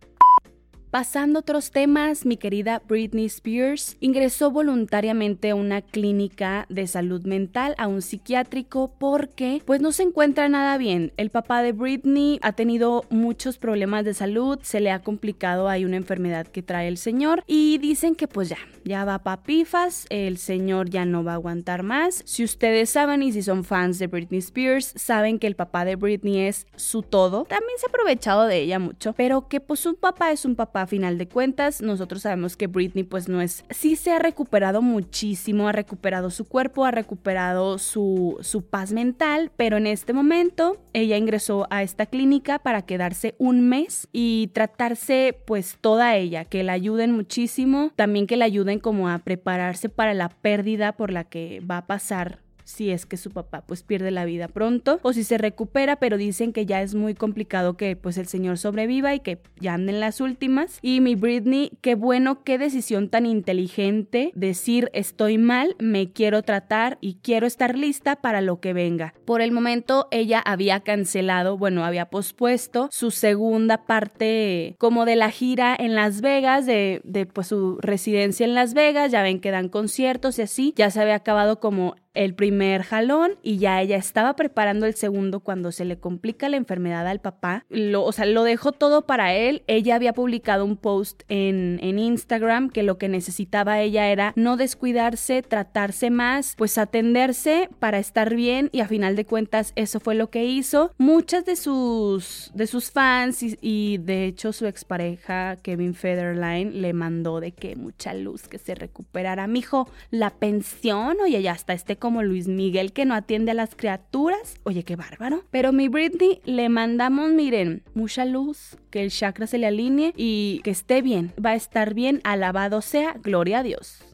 Pasando 0.89 1.39
a 1.39 1.41
otros 1.41 1.71
temas, 1.71 2.25
mi 2.25 2.37
querida 2.37 2.81
Britney 2.87 3.25
Spears 3.25 3.97
ingresó 3.99 4.51
voluntariamente 4.51 5.49
a 5.49 5.55
una 5.55 5.81
clínica 5.81 6.65
de 6.69 6.87
salud 6.87 7.25
mental, 7.25 7.75
a 7.77 7.87
un 7.87 8.01
psiquiátrico, 8.01 8.93
porque 8.97 9.61
pues 9.65 9.81
no 9.81 9.91
se 9.91 10.03
encuentra 10.03 10.47
nada 10.47 10.77
bien. 10.77 11.11
El 11.17 11.29
papá 11.29 11.61
de 11.61 11.73
Britney 11.73 12.39
ha 12.41 12.53
tenido 12.53 13.03
muchos 13.09 13.57
problemas 13.57 14.05
de 14.05 14.13
salud, 14.13 14.59
se 14.61 14.79
le 14.79 14.91
ha 14.91 14.99
complicado, 14.99 15.67
hay 15.67 15.83
una 15.83 15.97
enfermedad 15.97 16.47
que 16.47 16.63
trae 16.63 16.87
el 16.87 16.97
señor 16.97 17.43
y 17.47 17.79
dicen 17.79 18.15
que 18.15 18.29
pues 18.29 18.47
ya, 18.47 18.57
ya 18.85 19.03
va 19.03 19.19
papifas, 19.19 20.05
el 20.09 20.37
señor 20.37 20.89
ya 20.89 21.03
no 21.03 21.21
va 21.21 21.33
a 21.33 21.35
aguantar 21.35 21.83
más. 21.83 22.21
Si 22.23 22.45
ustedes 22.45 22.89
saben 22.89 23.23
y 23.23 23.33
si 23.33 23.43
son 23.43 23.65
fans 23.65 23.99
de 23.99 24.07
Britney 24.07 24.39
Spears, 24.39 24.93
saben 24.95 25.37
que 25.37 25.47
el 25.47 25.57
papá 25.57 25.83
de 25.83 25.97
Britney 25.97 26.39
es 26.47 26.65
su 26.77 27.01
todo. 27.01 27.43
También 27.43 27.77
se 27.77 27.87
ha 27.87 27.89
aprovechado 27.89 28.45
de 28.45 28.61
ella 28.61 28.79
mucho, 28.79 29.11
pero 29.11 29.49
que 29.49 29.59
pues 29.59 29.85
un 29.85 29.95
papá 29.95 30.31
es 30.31 30.45
un 30.45 30.55
papá 30.55 30.76
a 30.81 30.87
final 30.87 31.17
de 31.17 31.27
cuentas. 31.27 31.81
Nosotros 31.81 32.21
sabemos 32.21 32.55
que 32.55 32.67
Britney 32.67 33.03
pues 33.03 33.27
no 33.27 33.41
es, 33.41 33.63
sí 33.69 33.95
se 33.95 34.11
ha 34.11 34.19
recuperado 34.19 34.81
muchísimo, 34.81 35.67
ha 35.67 35.71
recuperado 35.71 36.29
su 36.29 36.45
cuerpo, 36.45 36.85
ha 36.85 36.91
recuperado 36.91 37.77
su, 37.77 38.37
su 38.41 38.63
paz 38.63 38.91
mental, 38.91 39.51
pero 39.55 39.77
en 39.77 39.87
este 39.87 40.13
momento 40.13 40.77
ella 40.93 41.17
ingresó 41.17 41.67
a 41.69 41.83
esta 41.83 42.05
clínica 42.05 42.59
para 42.59 42.83
quedarse 42.83 43.35
un 43.37 43.67
mes 43.67 44.07
y 44.11 44.51
tratarse 44.53 45.37
pues 45.45 45.77
toda 45.79 46.15
ella, 46.15 46.45
que 46.45 46.63
la 46.63 46.73
ayuden 46.73 47.11
muchísimo, 47.11 47.91
también 47.95 48.27
que 48.27 48.37
la 48.37 48.45
ayuden 48.45 48.79
como 48.79 49.09
a 49.09 49.19
prepararse 49.19 49.89
para 49.89 50.13
la 50.13 50.29
pérdida 50.29 50.93
por 50.93 51.11
la 51.11 51.23
que 51.23 51.61
va 51.61 51.77
a 51.77 51.87
pasar 51.87 52.46
si 52.67 52.91
es 52.91 53.05
que 53.05 53.15
su 53.15 53.31
papá 53.31 53.63
pues 53.65 53.81
pierde 53.81 54.11
la 54.11 54.25
vida 54.25 54.49
pronto 54.49 54.99
o 55.01 55.13
si 55.13 55.23
se 55.23 55.37
recupera, 55.37 55.95
pero 55.95 56.17
dicen 56.17 56.51
que 56.51 56.65
ya 56.65 56.81
es 56.81 56.95
muy 56.95 57.15
complicado 57.15 57.77
que 57.77 57.95
pues 57.95 58.17
el 58.17 58.27
señor 58.27 58.57
sobreviva 58.57 59.15
y 59.15 59.21
que 59.21 59.39
ya 59.59 59.73
anden 59.73 60.01
las 60.01 60.19
últimas. 60.19 60.79
Y 60.81 60.99
mi 60.99 61.15
Britney, 61.15 61.71
qué 61.81 61.95
bueno, 61.95 62.43
qué 62.43 62.57
decisión 62.57 63.09
tan 63.09 63.25
inteligente 63.25 64.31
decir 64.35 64.89
estoy 64.93 65.37
mal, 65.37 65.75
me 65.79 66.11
quiero 66.11 66.43
tratar 66.43 66.97
y 66.99 67.19
quiero 67.23 67.47
estar 67.47 67.77
lista 67.77 68.17
para 68.17 68.41
lo 68.41 68.59
que 68.59 68.73
venga. 68.73 69.13
Por 69.25 69.41
el 69.41 69.53
momento 69.53 70.09
ella 70.11 70.39
había 70.39 70.81
cancelado, 70.81 71.57
bueno, 71.57 71.85
había 71.85 72.09
pospuesto 72.09 72.89
su 72.91 73.11
segunda 73.11 73.85
parte 73.85 74.75
como 74.77 75.05
de 75.05 75.15
la 75.15 75.31
gira 75.31 75.73
en 75.79 75.95
Las 75.95 76.19
Vegas, 76.19 76.65
de, 76.65 76.99
de 77.05 77.25
pues 77.25 77.47
su 77.47 77.77
residencia 77.81 78.45
en 78.45 78.55
Las 78.55 78.73
Vegas, 78.73 79.11
ya 79.11 79.21
ven 79.21 79.39
que 79.39 79.51
dan 79.51 79.69
conciertos 79.69 80.37
y 80.37 80.41
así, 80.41 80.73
ya 80.75 80.89
se 80.91 80.99
había 80.99 81.15
acabado 81.15 81.61
como 81.61 81.95
el 82.17 82.33
primer 82.33 82.83
jalón 82.83 83.37
y 83.43 83.57
ya 83.57 83.81
ella 83.81 83.95
estaba 83.95 84.35
preparando 84.35 84.85
el 84.85 84.95
segundo 84.95 85.39
cuando 85.39 85.71
se 85.71 85.85
le 85.85 85.99
complica 85.99 86.49
la 86.49 86.57
enfermedad 86.57 87.07
al 87.07 87.21
papá. 87.21 87.63
Lo, 87.69 88.03
o 88.03 88.11
sea, 88.11 88.25
lo 88.25 88.43
dejó 88.43 88.71
todo 88.71 89.05
para 89.05 89.33
él. 89.35 89.63
Ella 89.67 89.95
había 89.95 90.13
publicado 90.13 90.65
un 90.65 90.77
post 90.77 91.23
en, 91.29 91.79
en 91.81 91.99
Instagram 91.99 92.69
que 92.69 92.83
lo 92.83 92.97
que 92.97 93.07
necesitaba 93.07 93.79
ella 93.79 94.09
era 94.09 94.33
no 94.35 94.57
descuidarse, 94.57 95.43
tratarse 95.43 96.09
más, 96.09 96.55
pues 96.57 96.77
atenderse 96.77 97.69
para 97.79 97.99
estar 97.99 98.33
bien 98.33 98.69
y 98.71 98.81
a 98.81 98.87
final 98.87 99.15
de 99.15 99.25
cuentas 99.25 99.73
eso 99.75 99.99
fue 99.99 100.15
lo 100.15 100.29
que 100.29 100.45
hizo. 100.45 100.91
Muchas 100.97 101.45
de 101.45 101.55
sus, 101.55 102.51
de 102.55 102.67
sus 102.67 102.91
fans 102.91 103.43
y, 103.61 103.97
de 103.97 104.25
hecho 104.25 104.53
su 104.53 104.65
expareja 104.65 105.57
Kevin 105.57 105.93
Federline 105.93 106.81
le 106.81 106.93
mandó 106.93 107.39
de 107.39 107.51
que 107.51 107.75
mucha 107.75 108.13
luz 108.13 108.47
que 108.47 108.57
se 108.57 108.73
recuperara. 108.73 109.47
Mijo, 109.47 109.89
la 110.09 110.31
pensión, 110.31 111.17
oye, 111.23 111.41
ya 111.41 111.51
está 111.51 111.73
este 111.73 111.97
como 112.07 112.23
Luis 112.23 112.47
Miguel 112.47 112.93
que 112.93 113.03
no 113.03 113.15
atiende 113.15 113.51
a 113.51 113.53
las 113.53 113.75
criaturas. 113.75 114.55
Oye, 114.63 114.83
qué 114.83 114.95
bárbaro. 114.95 115.43
Pero 115.51 115.73
mi 115.73 115.89
Britney 115.89 116.39
le 116.45 116.69
mandamos, 116.69 117.31
miren, 117.31 117.83
mucha 117.95 118.23
luz, 118.23 118.77
que 118.91 119.03
el 119.03 119.11
chakra 119.11 119.45
se 119.45 119.57
le 119.57 119.67
alinee 119.67 120.13
y 120.15 120.61
que 120.63 120.71
esté 120.71 121.01
bien. 121.01 121.33
Va 121.45 121.49
a 121.49 121.55
estar 121.55 121.93
bien, 121.93 122.21
alabado 122.23 122.81
sea, 122.81 123.17
gloria 123.21 123.59
a 123.59 123.63
Dios. 123.63 124.05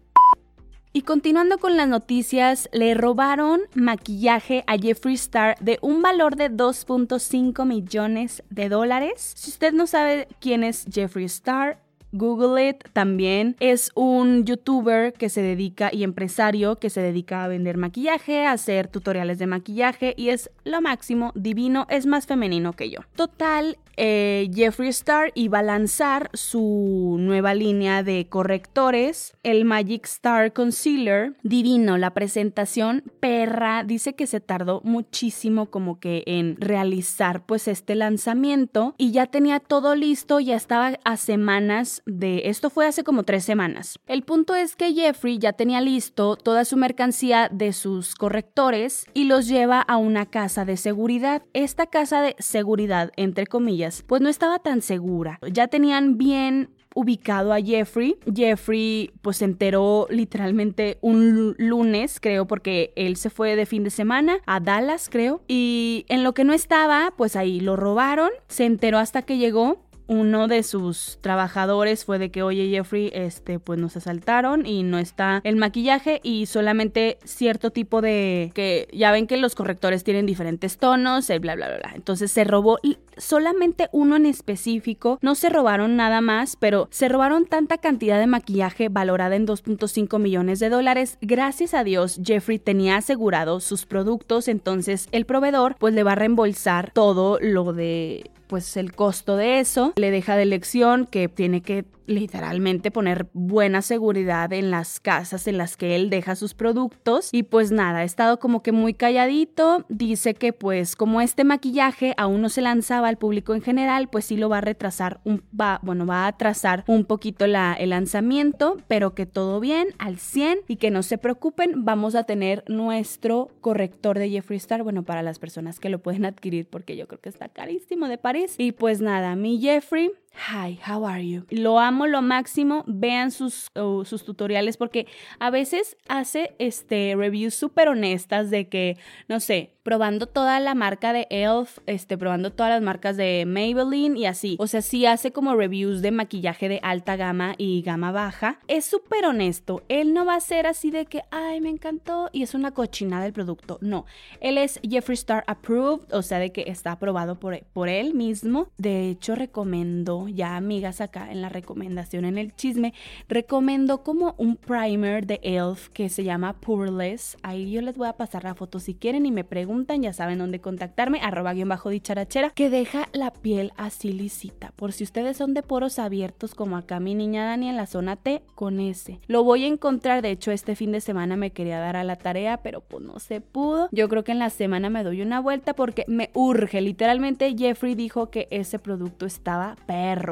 Y 0.91 1.03
continuando 1.03 1.59
con 1.59 1.77
las 1.77 1.87
noticias, 1.87 2.67
le 2.73 2.95
robaron 2.95 3.61
maquillaje 3.75 4.63
a 4.65 4.75
Jeffree 4.75 5.13
Star 5.13 5.55
de 5.59 5.77
un 5.83 6.01
valor 6.01 6.35
de 6.35 6.49
2.5 6.49 7.63
millones 7.67 8.41
de 8.49 8.69
dólares. 8.69 9.33
Si 9.35 9.51
usted 9.51 9.71
no 9.71 9.85
sabe 9.85 10.27
quién 10.39 10.63
es 10.63 10.85
Jeffree 10.91 11.25
Star, 11.25 11.82
Google 12.13 12.69
It 12.69 12.83
también 12.93 13.57
es 13.59 13.91
un 13.95 14.45
youtuber 14.45 15.13
que 15.13 15.29
se 15.29 15.41
dedica 15.41 15.89
y 15.91 16.03
empresario 16.03 16.77
que 16.77 16.89
se 16.89 17.01
dedica 17.01 17.43
a 17.43 17.47
vender 17.47 17.77
maquillaje, 17.77 18.45
a 18.45 18.51
hacer 18.51 18.87
tutoriales 18.87 19.39
de 19.39 19.47
maquillaje 19.47 20.13
y 20.15 20.29
es 20.29 20.51
lo 20.63 20.79
máximo, 20.79 21.31
divino, 21.35 21.87
es 21.89 22.05
más 22.05 22.27
femenino 22.27 22.73
que 22.73 22.89
yo. 22.91 22.99
Total, 23.15 23.77
eh, 23.97 24.49
Jeffree 24.53 24.89
Star 24.89 25.31
iba 25.35 25.59
a 25.59 25.63
lanzar 25.63 26.29
su 26.33 27.17
nueva 27.19 27.53
línea 27.53 28.03
de 28.03 28.27
correctores, 28.27 29.33
el 29.43 29.65
Magic 29.65 30.05
Star 30.05 30.53
Concealer. 30.53 31.35
Divino, 31.43 31.97
la 31.97 32.11
presentación 32.11 33.03
perra. 33.19 33.83
Dice 33.83 34.13
que 34.13 34.27
se 34.27 34.39
tardó 34.39 34.81
muchísimo 34.83 35.67
como 35.67 35.99
que 35.99 36.23
en 36.25 36.57
realizar 36.59 37.45
pues 37.45 37.67
este 37.67 37.95
lanzamiento 37.95 38.95
y 38.97 39.11
ya 39.11 39.27
tenía 39.27 39.59
todo 39.59 39.95
listo, 39.95 40.39
ya 40.39 40.55
estaba 40.55 40.99
a 41.03 41.17
semanas 41.17 42.02
de... 42.05 42.43
Esto 42.45 42.69
fue 42.69 42.87
hace 42.87 43.03
como 43.03 43.23
tres 43.23 43.43
semanas. 43.43 43.99
El 44.07 44.23
punto 44.23 44.55
es 44.55 44.75
que 44.75 44.93
Jeffrey 44.93 45.37
ya 45.37 45.53
tenía 45.53 45.81
listo 45.81 46.35
toda 46.35 46.65
su 46.65 46.77
mercancía 46.77 47.49
de 47.51 47.73
sus 47.73 48.15
correctores 48.15 49.05
y 49.13 49.25
los 49.25 49.47
lleva 49.47 49.81
a 49.81 49.97
una 49.97 50.25
casa 50.25 50.65
de 50.65 50.77
seguridad. 50.77 51.43
Esta 51.53 51.87
casa 51.87 52.21
de 52.21 52.35
seguridad, 52.39 53.11
entre 53.15 53.47
comillas, 53.47 54.03
pues 54.07 54.21
no 54.21 54.29
estaba 54.29 54.59
tan 54.59 54.81
segura. 54.81 55.39
Ya 55.51 55.67
tenían 55.67 56.17
bien 56.17 56.69
ubicado 56.95 57.53
a 57.53 57.61
Jeffrey. 57.61 58.17
Jeffrey 58.33 59.11
pues 59.21 59.37
se 59.37 59.45
enteró 59.45 60.07
literalmente 60.09 60.97
un 61.01 61.55
lunes, 61.57 62.19
creo, 62.19 62.45
porque 62.45 62.93
él 62.95 63.15
se 63.15 63.29
fue 63.29 63.55
de 63.55 63.65
fin 63.65 63.83
de 63.83 63.89
semana 63.89 64.39
a 64.45 64.59
Dallas, 64.59 65.09
creo. 65.09 65.41
Y 65.47 66.05
en 66.09 66.23
lo 66.23 66.33
que 66.33 66.43
no 66.43 66.53
estaba, 66.53 67.13
pues 67.17 67.35
ahí 67.35 67.59
lo 67.59 67.75
robaron. 67.75 68.29
Se 68.47 68.65
enteró 68.65 68.99
hasta 68.99 69.23
que 69.23 69.37
llegó 69.37 69.79
uno 70.07 70.47
de 70.47 70.63
sus 70.63 71.17
trabajadores 71.21 72.05
fue 72.05 72.19
de 72.19 72.31
que, 72.31 72.43
oye 72.43 72.69
Jeffrey, 72.69 73.09
este, 73.13 73.59
pues 73.59 73.79
nos 73.79 73.95
asaltaron 73.95 74.65
y 74.65 74.83
no 74.83 74.97
está 74.97 75.41
el 75.43 75.55
maquillaje 75.55 76.19
y 76.23 76.45
solamente 76.45 77.17
cierto 77.23 77.71
tipo 77.71 78.01
de, 78.01 78.51
que 78.53 78.87
ya 78.91 79.11
ven 79.11 79.27
que 79.27 79.37
los 79.37 79.55
correctores 79.55 80.03
tienen 80.03 80.25
diferentes 80.25 80.77
tonos, 80.77 81.29
y 81.29 81.39
bla, 81.39 81.55
bla, 81.55 81.67
bla, 81.67 81.77
bla. 81.77 81.91
Entonces 81.95 82.31
se 82.31 82.43
robó 82.43 82.79
solamente 83.17 83.89
uno 83.91 84.15
en 84.15 84.25
específico, 84.25 85.19
no 85.21 85.35
se 85.35 85.49
robaron 85.49 85.95
nada 85.95 86.21
más, 86.21 86.55
pero 86.55 86.87
se 86.91 87.09
robaron 87.09 87.45
tanta 87.45 87.77
cantidad 87.77 88.19
de 88.19 88.27
maquillaje 88.27 88.89
valorada 88.89 89.35
en 89.35 89.47
2.5 89.47 90.19
millones 90.19 90.59
de 90.59 90.69
dólares. 90.69 91.17
Gracias 91.21 91.73
a 91.73 91.83
Dios, 91.83 92.19
Jeffrey 92.23 92.59
tenía 92.59 92.97
asegurado 92.97 93.59
sus 93.59 93.85
productos, 93.85 94.47
entonces 94.47 95.07
el 95.11 95.25
proveedor 95.25 95.75
pues 95.79 95.93
le 95.93 96.03
va 96.03 96.13
a 96.13 96.15
reembolsar 96.15 96.91
todo 96.91 97.37
lo 97.41 97.73
de 97.73 98.31
pues 98.47 98.77
el 98.77 98.93
costo 98.93 99.37
de 99.37 99.59
eso, 99.59 99.93
le 99.95 100.11
deja 100.11 100.35
de 100.35 100.45
lección 100.45 101.05
que 101.05 101.27
tiene 101.27 101.61
que 101.61 101.85
literalmente 102.05 102.91
poner 102.91 103.27
buena 103.33 103.81
seguridad 103.81 104.51
en 104.53 104.71
las 104.71 104.99
casas 104.99 105.47
en 105.47 105.57
las 105.57 105.77
que 105.77 105.95
él 105.95 106.09
deja 106.09 106.35
sus 106.35 106.53
productos. 106.53 107.29
Y 107.31 107.43
pues 107.43 107.71
nada, 107.71 107.99
ha 107.99 108.03
estado 108.03 108.39
como 108.39 108.61
que 108.61 108.71
muy 108.71 108.93
calladito, 108.93 109.85
dice 109.89 110.33
que 110.33 110.53
pues 110.53 110.95
como 110.95 111.21
este 111.21 111.43
maquillaje 111.43 112.13
aún 112.17 112.41
no 112.41 112.49
se 112.49 112.61
lanzaba 112.61 113.07
al 113.07 113.17
público 113.17 113.55
en 113.55 113.61
general, 113.61 114.09
pues 114.09 114.25
sí 114.25 114.37
lo 114.37 114.49
va 114.49 114.59
a 114.59 114.61
retrasar 114.61 115.21
un 115.23 115.43
va, 115.59 115.79
bueno, 115.83 116.05
va 116.05 116.25
a 116.25 116.27
atrasar 116.27 116.83
un 116.87 117.05
poquito 117.05 117.47
la, 117.47 117.73
el 117.73 117.91
lanzamiento, 117.91 118.77
pero 118.87 119.15
que 119.15 119.25
todo 119.25 119.59
bien 119.59 119.89
al 119.97 120.17
100 120.17 120.59
y 120.67 120.77
que 120.77 120.91
no 120.91 121.03
se 121.03 121.17
preocupen, 121.17 121.85
vamos 121.85 122.15
a 122.15 122.23
tener 122.23 122.63
nuestro 122.67 123.49
corrector 123.61 124.19
de 124.19 124.29
Jeffree 124.29 124.57
Star, 124.57 124.83
bueno, 124.83 125.03
para 125.03 125.23
las 125.23 125.39
personas 125.39 125.79
que 125.79 125.89
lo 125.89 125.99
pueden 125.99 126.25
adquirir 126.25 126.67
porque 126.67 126.95
yo 126.95 127.07
creo 127.07 127.21
que 127.21 127.29
está 127.29 127.49
carísimo 127.49 128.07
de 128.07 128.17
París 128.17 128.32
y 128.57 128.71
pues 128.71 128.99
nada, 129.01 129.35
mi 129.35 129.59
Jeffrey 129.59 130.11
Hi, 130.35 130.79
how 130.85 131.05
are 131.05 131.25
you? 131.25 131.45
Lo 131.49 131.79
amo 131.79 132.07
lo 132.07 132.21
máximo. 132.21 132.83
Vean 132.87 133.31
sus, 133.31 133.71
sus 133.73 134.25
tutoriales 134.25 134.77
porque 134.77 135.07
a 135.39 135.49
veces 135.49 135.95
hace 136.07 136.55
este, 136.59 137.15
reviews 137.15 137.53
súper 137.53 137.87
honestas 137.87 138.49
de 138.49 138.67
que, 138.67 138.97
no 139.27 139.39
sé, 139.39 139.73
probando 139.83 140.27
toda 140.27 140.59
la 140.59 140.75
marca 140.75 141.13
de 141.13 141.27
Elf, 141.29 141.79
este, 141.85 142.17
probando 142.17 142.51
todas 142.51 142.71
las 142.71 142.81
marcas 142.81 143.17
de 143.17 143.45
Maybelline 143.45 144.17
y 144.17 144.25
así. 144.25 144.55
O 144.59 144.67
sea, 144.67 144.81
sí 144.81 145.05
hace 145.05 145.31
como 145.31 145.55
reviews 145.55 146.01
de 146.01 146.11
maquillaje 146.11 146.69
de 146.69 146.79
alta 146.81 147.15
gama 147.15 147.53
y 147.57 147.81
gama 147.81 148.11
baja. 148.11 148.59
Es 148.67 148.85
súper 148.85 149.25
honesto. 149.25 149.83
Él 149.89 150.13
no 150.13 150.25
va 150.25 150.35
a 150.35 150.39
ser 150.39 150.67
así 150.67 150.89
de 150.89 151.05
que, 151.05 151.21
ay, 151.31 151.61
me 151.61 151.69
encantó 151.69 152.29
y 152.31 152.43
es 152.43 152.53
una 152.53 152.71
cochinada 152.71 153.23
del 153.23 153.33
producto. 153.33 153.77
No, 153.81 154.05
él 154.39 154.57
es 154.57 154.79
Jeffree 154.89 155.15
Star 155.15 155.43
approved, 155.47 156.13
o 156.13 156.21
sea, 156.21 156.39
de 156.39 156.51
que 156.51 156.63
está 156.67 156.93
aprobado 156.93 157.39
por, 157.39 157.59
por 157.73 157.89
él 157.89 158.13
mismo. 158.13 158.69
De 158.77 159.09
hecho, 159.09 159.35
recomendó, 159.35 160.22
ya 160.29 160.55
amigas 160.55 161.01
acá 161.01 161.31
en 161.31 161.41
la 161.41 161.49
recomendación 161.49 162.25
en 162.25 162.37
el 162.37 162.55
chisme, 162.55 162.93
recomendó 163.27 164.03
como 164.03 164.35
un 164.37 164.55
primer 164.55 165.25
de 165.25 165.39
Elf 165.43 165.89
que 165.89 166.09
se 166.09 166.23
llama 166.23 166.53
Poreless. 166.53 167.37
Ahí 167.43 167.71
yo 167.71 167.81
les 167.81 167.97
voy 167.97 168.07
a 168.07 168.13
pasar 168.13 168.43
la 168.43 168.55
foto 168.55 168.79
si 168.79 168.95
quieren 168.95 169.25
y 169.25 169.31
me 169.31 169.43
preguntan 169.43 170.01
ya 170.01 170.13
saben 170.13 170.39
dónde 170.39 170.59
contactarme, 170.59 171.19
arroba 171.21 171.53
guion 171.53 171.69
bajo 171.69 171.89
dicharachera, 171.89 172.51
que 172.51 172.69
deja 172.69 173.07
la 173.13 173.31
piel 173.31 173.71
así 173.77 174.11
lisita. 174.11 174.73
Por 174.75 174.93
si 174.93 175.03
ustedes 175.03 175.37
son 175.37 175.53
de 175.53 175.63
poros 175.63 175.99
abiertos 175.99 176.55
como 176.55 176.77
acá 176.77 176.99
mi 176.99 177.15
niña 177.15 177.45
Dani 177.45 177.69
en 177.69 177.77
la 177.77 177.85
zona 177.85 178.15
T, 178.15 178.43
con 178.55 178.79
ese. 178.79 179.19
Lo 179.27 179.43
voy 179.43 179.65
a 179.65 179.67
encontrar, 179.67 180.21
de 180.21 180.31
hecho 180.31 180.51
este 180.51 180.75
fin 180.75 180.91
de 180.91 181.01
semana 181.01 181.35
me 181.35 181.51
quería 181.51 181.79
dar 181.79 181.95
a 181.95 182.03
la 182.03 182.15
tarea, 182.15 182.57
pero 182.57 182.81
pues 182.81 183.03
no 183.03 183.19
se 183.19 183.41
pudo. 183.41 183.89
Yo 183.91 184.09
creo 184.09 184.23
que 184.23 184.31
en 184.31 184.39
la 184.39 184.49
semana 184.49 184.89
me 184.89 185.03
doy 185.03 185.21
una 185.21 185.39
vuelta 185.39 185.73
porque 185.73 186.05
me 186.07 186.29
urge. 186.33 186.81
Literalmente 186.81 187.55
Jeffrey 187.57 187.95
dijo 187.95 188.29
que 188.29 188.47
ese 188.51 188.79
producto 188.79 189.25
estaba 189.25 189.75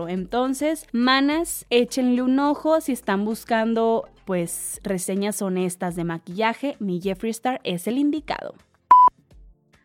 Entonces, 0.09 0.85
manas, 0.91 1.65
échenle 1.69 2.21
un 2.21 2.39
ojo 2.39 2.81
si 2.81 2.91
están 2.91 3.25
buscando 3.25 4.07
pues 4.25 4.79
reseñas 4.83 5.41
honestas 5.41 5.95
de 5.95 6.03
maquillaje, 6.03 6.75
mi 6.79 7.01
Jeffree 7.01 7.31
Star 7.31 7.59
es 7.63 7.87
el 7.87 7.97
indicado. 7.97 8.55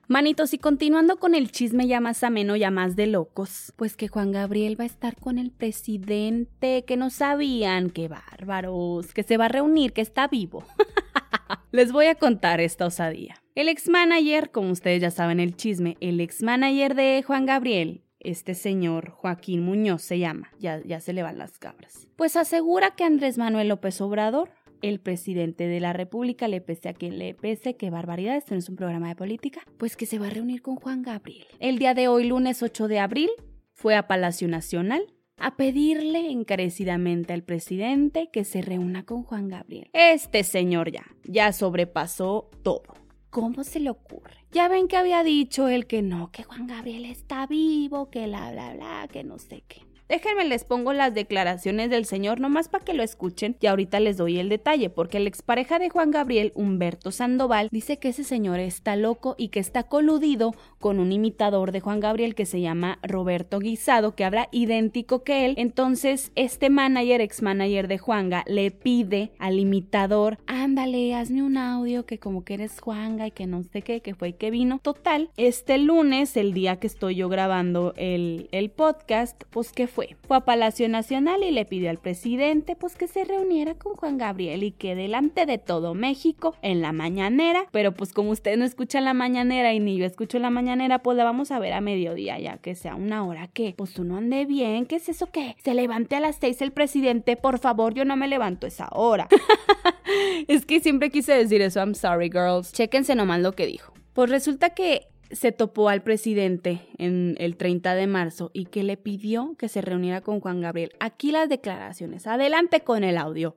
Manitos, 0.09 0.55
y 0.55 0.59
continuando 0.59 1.17
con 1.17 1.35
el 1.35 1.51
chisme 1.51 1.89
ya 1.89 2.01
más 2.01 2.23
ameno, 2.23 2.55
ya 2.55 2.71
más 2.71 2.95
de 2.95 3.09
locos, 3.09 3.73
pues 3.75 3.97
que 3.97 4.07
Juan 4.07 4.31
Gabriel 4.31 4.79
va 4.79 4.85
a 4.85 4.87
estar 4.87 5.17
con 5.17 5.37
el 5.37 5.51
presidente, 5.51 6.85
que 6.87 6.97
no 6.97 7.11
sabían, 7.11 7.91
qué 7.91 8.07
bárbaros, 8.07 9.13
que 9.13 9.25
se 9.25 9.37
va 9.37 9.47
a 9.47 9.49
reunir, 9.49 9.93
que 9.93 10.03
está 10.03 10.29
vivo. 10.29 10.65
Les 11.73 11.91
voy 11.91 12.07
a 12.07 12.15
contar 12.15 12.61
esta 12.61 12.87
osadía. 12.87 13.43
El 13.57 13.69
ex 13.69 13.89
manager, 13.89 14.53
como 14.53 14.71
ustedes 14.71 15.03
ya 15.03 15.11
saben 15.11 15.41
el 15.41 15.57
chisme, 15.57 15.97
el 16.01 16.21
ex 16.21 16.41
manager 16.41 16.95
de 16.95 17.25
Juan 17.27 17.45
Gabriel, 17.45 18.05
este 18.21 18.55
señor 18.55 19.11
Joaquín 19.11 19.63
Muñoz 19.63 20.03
se 20.03 20.19
llama, 20.19 20.51
ya, 20.59 20.83
ya 20.85 21.01
se 21.01 21.13
le 21.13 21.23
van 21.23 21.39
las 21.39 21.59
cabras, 21.59 22.09
pues 22.17 22.37
asegura 22.37 22.93
que 22.93 23.05
Andrés 23.05 23.39
Manuel 23.39 23.69
López 23.69 24.01
Obrador 24.01 24.51
el 24.83 25.01
presidente 25.01 25.67
de 25.67 25.81
la 25.81 25.93
República, 25.93 26.49
le 26.49 26.61
pese 26.61 26.89
a 26.89 26.95
quien 26.95 27.19
le 27.19 27.35
pese, 27.35 27.77
qué 27.77 27.91
barbaridad, 27.91 28.37
esto 28.37 28.55
no 28.55 28.59
es 28.59 28.69
un 28.69 28.77
programa 28.77 29.09
de 29.09 29.17
política, 29.17 29.63
pues 29.79 29.97
que 29.97 30.07
se 30.07 30.19
va 30.19 30.27
a 30.27 30.31
reunir 30.31 30.63
con 30.63 30.77
Juan 30.77 31.03
Gabriel. 31.03 31.47
El 31.59 31.79
día 31.79 31.95
de 31.95 32.09
hoy, 32.09 32.27
lunes 32.27 32.63
8 32.63 32.89
de 32.89 32.99
abril, 32.99 33.31
fue 33.73 33.95
a 33.95 34.07
Palacio 34.07 34.49
Nacional 34.49 35.03
a 35.39 35.57
pedirle 35.57 36.31
encarecidamente 36.31 37.35
al 37.35 37.43
presidente 37.43 38.31
que 38.33 38.45
se 38.45 38.63
reúna 38.63 39.05
con 39.05 39.23
Juan 39.23 39.49
Gabriel. 39.49 39.91
Este 39.93 40.45
señor 40.45 40.91
ya, 40.91 41.05
ya 41.25 41.53
sobrepasó 41.53 42.51
todo. 42.63 43.06
¿Cómo 43.37 43.65
se 43.65 43.81
le 43.81 43.91
ocurre? 43.91 44.47
Ya 44.51 44.67
ven 44.67 44.89
que 44.89 44.97
había 44.97 45.23
dicho 45.23 45.69
él 45.69 45.87
que 45.87 46.01
no, 46.01 46.31
que 46.33 46.43
Juan 46.43 46.67
Gabriel 46.67 47.05
está 47.05 47.47
vivo, 47.47 48.09
que 48.09 48.27
la 48.27 48.51
bla 48.51 48.73
bla, 48.73 49.09
que 49.13 49.25
no 49.25 49.39
sé 49.39 49.63
qué. 49.69 49.83
Déjenme 50.09 50.45
les 50.45 50.65
pongo 50.65 50.93
las 50.93 51.15
declaraciones 51.15 51.91
del 51.91 52.05
señor 52.05 52.39
nomás 52.39 52.69
para 52.69 52.85
que 52.85 52.95
lo 52.95 53.03
escuchen 53.03 53.57
y 53.61 53.67
ahorita 53.67 53.99
les 53.99 54.17
doy 54.17 54.39
el 54.39 54.49
detalle, 54.49 54.89
porque 54.89 55.19
la 55.19 55.29
expareja 55.29 55.81
de 55.81 55.91
Juan 55.91 56.13
Gabriel, 56.13 56.53
Humberto 56.55 57.11
Sandoval, 57.11 57.69
dice 57.73 57.99
que 57.99 58.11
ese 58.11 58.23
señor 58.23 58.61
está 58.61 58.95
loco 58.95 59.35
y 59.37 59.49
que 59.49 59.59
está 59.59 59.83
coludido 59.83 60.55
con 60.79 61.01
un 61.01 61.11
imitador 61.11 61.73
de 61.73 61.81
Juan 61.81 61.99
Gabriel 61.99 62.37
que 62.37 62.47
se 62.47 62.61
llama 62.61 63.01
Roberto 63.03 63.59
Guisado, 63.59 64.15
que 64.15 64.25
habla 64.25 64.49
idéntico 64.53 65.25
que 65.25 65.45
él. 65.45 65.55
Entonces, 65.57 66.31
este 66.37 66.71
manager, 66.71 67.21
ex 67.21 67.43
manager 67.43 67.89
de 67.89 67.99
Juanga, 67.99 68.45
le 68.47 68.71
pide 68.71 69.33
al 69.41 69.59
imitador, 69.59 70.39
ándale, 70.47 71.17
hazme 71.17 71.43
un 71.43 71.57
audio 71.57 72.07
que 72.07 72.21
como 72.21 72.45
que 72.45 72.55
eres 72.55 72.81
Juanga 72.81 73.27
y 73.27 73.33
que 73.33 73.47
no 73.47 73.65
sé 73.65 73.83
qué, 73.83 74.03
que 74.03 74.15
fue 74.15 74.35
que 74.35 74.53
vino. 74.53 74.79
Total, 74.83 75.31
este 75.37 75.79
lunes, 75.79 76.37
el 76.37 76.53
día 76.53 76.77
que 76.77 76.87
estoy 76.87 77.17
yo 77.17 77.29
grabando 77.29 77.93
el, 77.97 78.49
el 78.53 78.71
podcast, 78.71 79.43
pues 79.51 79.73
que 79.73 79.89
fue? 79.97 80.15
Fue 80.29 80.37
a 80.37 80.41
Palacio 80.41 80.91
Nacional 80.91 81.43
y 81.43 81.51
le 81.51 81.65
pidió 81.65 81.89
al 81.89 81.97
presidente 81.97 82.77
pues 82.77 82.97
que 82.97 83.09
se 83.09 83.25
reuniera 83.25 83.77
con 83.77 83.95
Juan 83.95 84.19
Gabriel 84.19 84.63
y 84.63 84.71
que 84.71 84.95
delante 84.95 85.47
de 85.47 85.57
todo 85.57 85.95
México 85.95 86.55
en 86.61 86.83
la 86.83 86.93
mañanera, 86.93 87.67
pero 87.73 87.93
pues 87.93 88.13
como 88.13 88.31
usted 88.31 88.59
no 88.59 88.67
escucha 88.67 89.01
la 89.01 89.15
mañanera 89.15 89.73
y 89.73 89.81
ni 89.81 89.97
yo 89.97 90.05
escucho 90.05 90.39
la 90.39 90.51
mañanera, 90.51 90.99
pues 90.99 91.17
la 91.17 91.25
vamos 91.25 91.51
a 91.51 91.59
ver 91.59 91.73
a 91.73 91.81
mediodía 91.81 92.39
ya 92.39 92.59
que 92.59 92.75
sea 92.75 92.95
una 92.95 93.25
hora 93.25 93.47
que 93.47 93.73
pues 93.75 93.99
uno 93.99 94.19
ande 94.19 94.45
bien, 94.45 94.85
¿qué 94.85 94.97
es 94.97 95.09
eso 95.09 95.31
que 95.31 95.57
se 95.65 95.73
levante 95.73 96.15
a 96.15 96.21
las 96.21 96.37
seis 96.37 96.61
el 96.61 96.73
presidente? 96.73 97.37
Por 97.37 97.59
favor, 97.59 97.95
yo 97.95 98.05
no 98.05 98.17
me 98.17 98.29
levanto 98.29 98.67
esa 98.67 98.89
hora. 98.93 99.29
es 100.47 100.67
que 100.67 100.81
siempre 100.81 101.09
quise 101.09 101.33
decir 101.33 101.63
eso, 101.63 101.81
I'm 101.81 101.95
sorry 101.95 102.29
girls. 102.29 102.71
Chéquense 102.75 103.15
nomás 103.15 103.41
lo 103.41 103.53
que 103.53 103.65
dijo. 103.65 103.95
Pues 104.13 104.29
resulta 104.29 104.71
que 104.71 105.09
se 105.31 105.53
topó 105.53 105.89
al 105.89 106.03
presidente 106.03 106.87
en 106.99 107.37
el 107.39 107.57
30 107.57 107.95
de 107.95 108.07
marzo 108.07 108.51
y 108.53 108.67
que 108.67 108.83
le 108.83 108.97
pidió 108.97 109.55
que 109.59 109.69
se 109.69 109.81
reuniera 109.81 110.21
con 110.21 110.41
Juan 110.41 110.61
Gabriel. 110.61 110.93
Aquí 111.01 111.33
las 111.33 111.49
declaraciones. 111.49 112.27
Adelante 112.27 112.81
con 112.81 113.05
el 113.05 113.19
audio. 113.19 113.57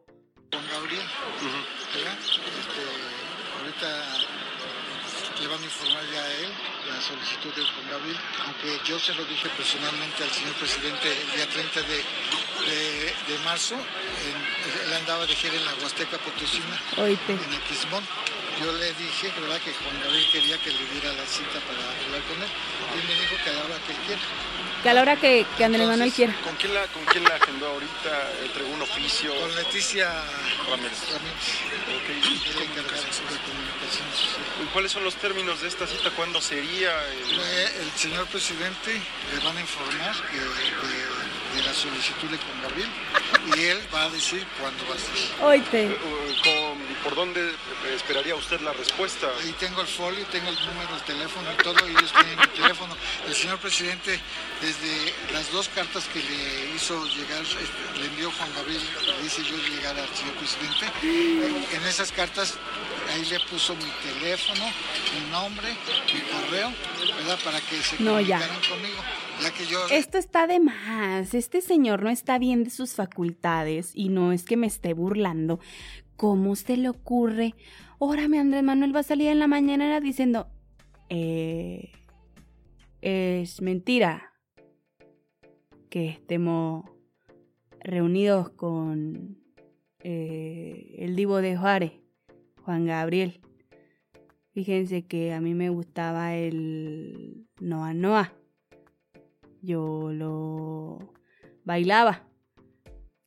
Juan 0.51 0.65
Gabriel, 0.71 1.01
este, 2.59 2.81
ahorita 3.59 5.41
le 5.41 5.47
van 5.47 5.61
a 5.61 5.63
informar 5.63 6.03
ya 6.11 6.21
a 6.21 6.33
él 6.33 6.49
la 6.89 7.01
solicitud 7.01 7.53
de 7.53 7.61
Juan 7.61 7.89
Gabriel, 7.91 8.17
aunque 8.45 8.89
yo 8.89 8.99
se 8.99 9.13
lo 9.13 9.23
dije 9.25 9.47
personalmente 9.55 10.23
al 10.23 10.29
señor 10.31 10.55
presidente 10.55 11.07
el 11.07 11.31
día 11.37 11.47
30 11.47 11.81
de, 11.81 11.97
de, 13.29 13.39
marzo, 13.45 13.75
él 13.75 14.93
andaba 14.93 15.25
de 15.25 15.35
gira 15.35 15.53
en 15.55 15.65
la 15.65 15.73
Huasteca 15.75 16.17
Potosina, 16.17 16.81
Oíste. 16.97 17.33
en 17.33 17.53
Aquismón 17.53 18.03
yo 18.59 18.71
le 18.73 18.93
dije 18.93 19.31
¿verdad? 19.39 19.59
que 19.61 19.73
Juan 19.73 19.99
Gabriel 20.01 20.25
quería 20.31 20.57
que 20.57 20.71
le 20.71 20.85
diera 20.91 21.13
la 21.13 21.25
cita 21.25 21.59
para 21.65 21.79
hablar 21.79 22.21
con 22.27 22.41
él. 22.43 22.49
Y 22.95 23.07
me 23.07 23.19
dijo 23.19 23.35
que 23.43 23.49
a 23.49 23.53
la 23.53 23.65
hora 23.65 23.75
que 23.85 23.91
él 23.93 23.97
quiera. 24.05 24.21
Que 24.83 24.89
a 24.89 24.93
la 24.93 25.01
hora 25.01 25.15
que, 25.15 25.45
que 25.57 25.63
Andrés 25.63 25.87
Manuel 25.87 26.11
quiera. 26.11 26.33
¿con 26.43 26.55
quién, 26.55 26.73
la, 26.73 26.83
¿Con 26.87 27.05
quién 27.05 27.23
la 27.23 27.35
agendó 27.35 27.67
ahorita? 27.67 28.31
¿Entregó 28.43 28.69
un 28.69 28.81
oficio? 28.81 29.33
Con 29.39 29.55
Leticia 29.55 30.07
Ramírez. 30.69 30.99
Ramírez. 31.11 31.47
Okay. 32.03 32.19
De 32.19 32.75
comunicaciones 32.75 34.19
¿Y 34.61 34.65
cuáles 34.73 34.91
son 34.91 35.03
los 35.03 35.15
términos 35.15 35.61
de 35.61 35.67
esta 35.67 35.87
cita? 35.87 36.11
¿Cuándo 36.11 36.41
sería? 36.41 36.91
El, 37.07 37.39
el 37.39 37.91
señor 37.95 38.25
presidente 38.27 39.01
le 39.33 39.39
van 39.45 39.57
a 39.57 39.61
informar 39.61 40.15
que, 40.31 40.37
de, 40.37 41.55
de 41.55 41.63
la 41.63 41.73
solicitud 41.73 42.29
de 42.29 42.37
Juan 42.37 42.61
Gabriel 42.63 42.89
y 43.55 43.61
él 43.61 43.79
va 43.93 44.03
a 44.03 44.09
decir 44.09 44.45
cuándo 44.59 44.83
va 44.87 44.95
a 44.95 44.97
ser. 44.97 45.43
Oíste. 45.45 45.85
Eh, 45.85 45.97
¿Con, 46.43 47.03
¿Por 47.03 47.15
dónde 47.15 47.53
esperaría 47.95 48.35
usted 48.35 48.59
la 48.61 48.73
respuesta? 48.73 49.27
Ahí 49.41 49.53
tengo 49.59 49.81
el 49.81 49.87
folio, 49.87 50.25
tengo 50.27 50.49
el 50.49 50.55
número 50.55 50.95
de 50.95 51.01
teléfono 51.01 51.51
y 51.51 51.63
todo, 51.63 51.87
y 51.87 51.91
ellos 51.91 52.11
tienen 52.11 52.39
mi 52.39 52.47
teléfono. 52.47 52.95
El 53.27 53.35
señor 53.35 53.59
presidente, 53.59 54.19
desde 54.61 55.13
las 55.33 55.51
dos 55.51 55.69
cartas 55.69 56.05
que 56.13 56.19
le 56.19 56.75
hizo 56.75 57.05
llegar, 57.07 57.43
le 57.99 58.05
envió 58.05 58.31
Juan 58.31 58.53
Gabriel, 58.55 58.81
le 59.05 59.25
hice 59.25 59.43
yo 59.43 59.57
llegar 59.57 59.97
al 59.97 60.09
señor 60.15 60.33
presidente, 60.35 60.85
en 61.75 61.83
esas 61.87 62.11
cartas 62.11 62.57
ahí 63.13 63.25
le 63.25 63.39
puso 63.41 63.75
mi 63.75 63.89
teléfono, 64.11 64.65
mi 65.13 65.31
nombre, 65.31 65.75
mi 66.13 66.21
correo, 66.21 66.73
¿verdad? 67.17 67.39
Para 67.43 67.61
que 67.61 67.81
se 67.81 67.95
no, 67.99 68.11
comunicaran 68.11 68.61
conmigo. 68.69 69.03
Esto 69.91 70.17
está 70.17 70.47
de 70.47 70.59
más. 70.59 71.33
Este 71.33 71.61
señor 71.61 72.03
no 72.03 72.09
está 72.09 72.37
bien 72.37 72.63
de 72.63 72.69
sus 72.69 72.93
facultades 72.93 73.91
y 73.93 74.09
no 74.09 74.31
es 74.31 74.43
que 74.43 74.57
me 74.57 74.67
esté 74.67 74.93
burlando. 74.93 75.59
¿Cómo 76.15 76.55
se 76.55 76.77
le 76.77 76.89
ocurre? 76.89 77.55
Órame, 77.97 78.39
Andrés 78.39 78.63
Manuel 78.63 78.95
va 78.95 79.01
a 79.01 79.03
salir 79.03 79.29
en 79.29 79.39
la 79.39 79.47
mañana 79.47 79.99
diciendo, 79.99 80.47
eh, 81.09 81.91
es 83.01 83.61
mentira 83.61 84.33
que 85.89 86.09
estemos 86.09 86.85
reunidos 87.79 88.49
con 88.49 89.37
eh, 90.01 90.95
el 90.99 91.15
divo 91.15 91.37
de 91.37 91.57
Juárez, 91.57 91.93
Juan 92.63 92.85
Gabriel. 92.85 93.41
Fíjense 94.51 95.05
que 95.05 95.33
a 95.33 95.41
mí 95.41 95.53
me 95.53 95.69
gustaba 95.69 96.35
el 96.35 97.47
Noa 97.59 97.93
Noa. 97.93 98.33
Yo 99.61 100.11
lo 100.11 101.13
bailaba 101.65 102.27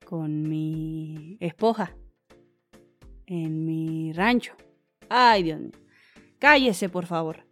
con 0.04 0.42
mi 0.48 1.36
esposa 1.40 1.96
en 3.26 3.64
mi 3.64 4.12
rancho. 4.12 4.54
Ay, 5.08 5.42
Dios 5.42 5.60
mío. 5.60 5.70
Cállese, 6.38 6.88
por 6.88 7.06
favor. 7.06 7.46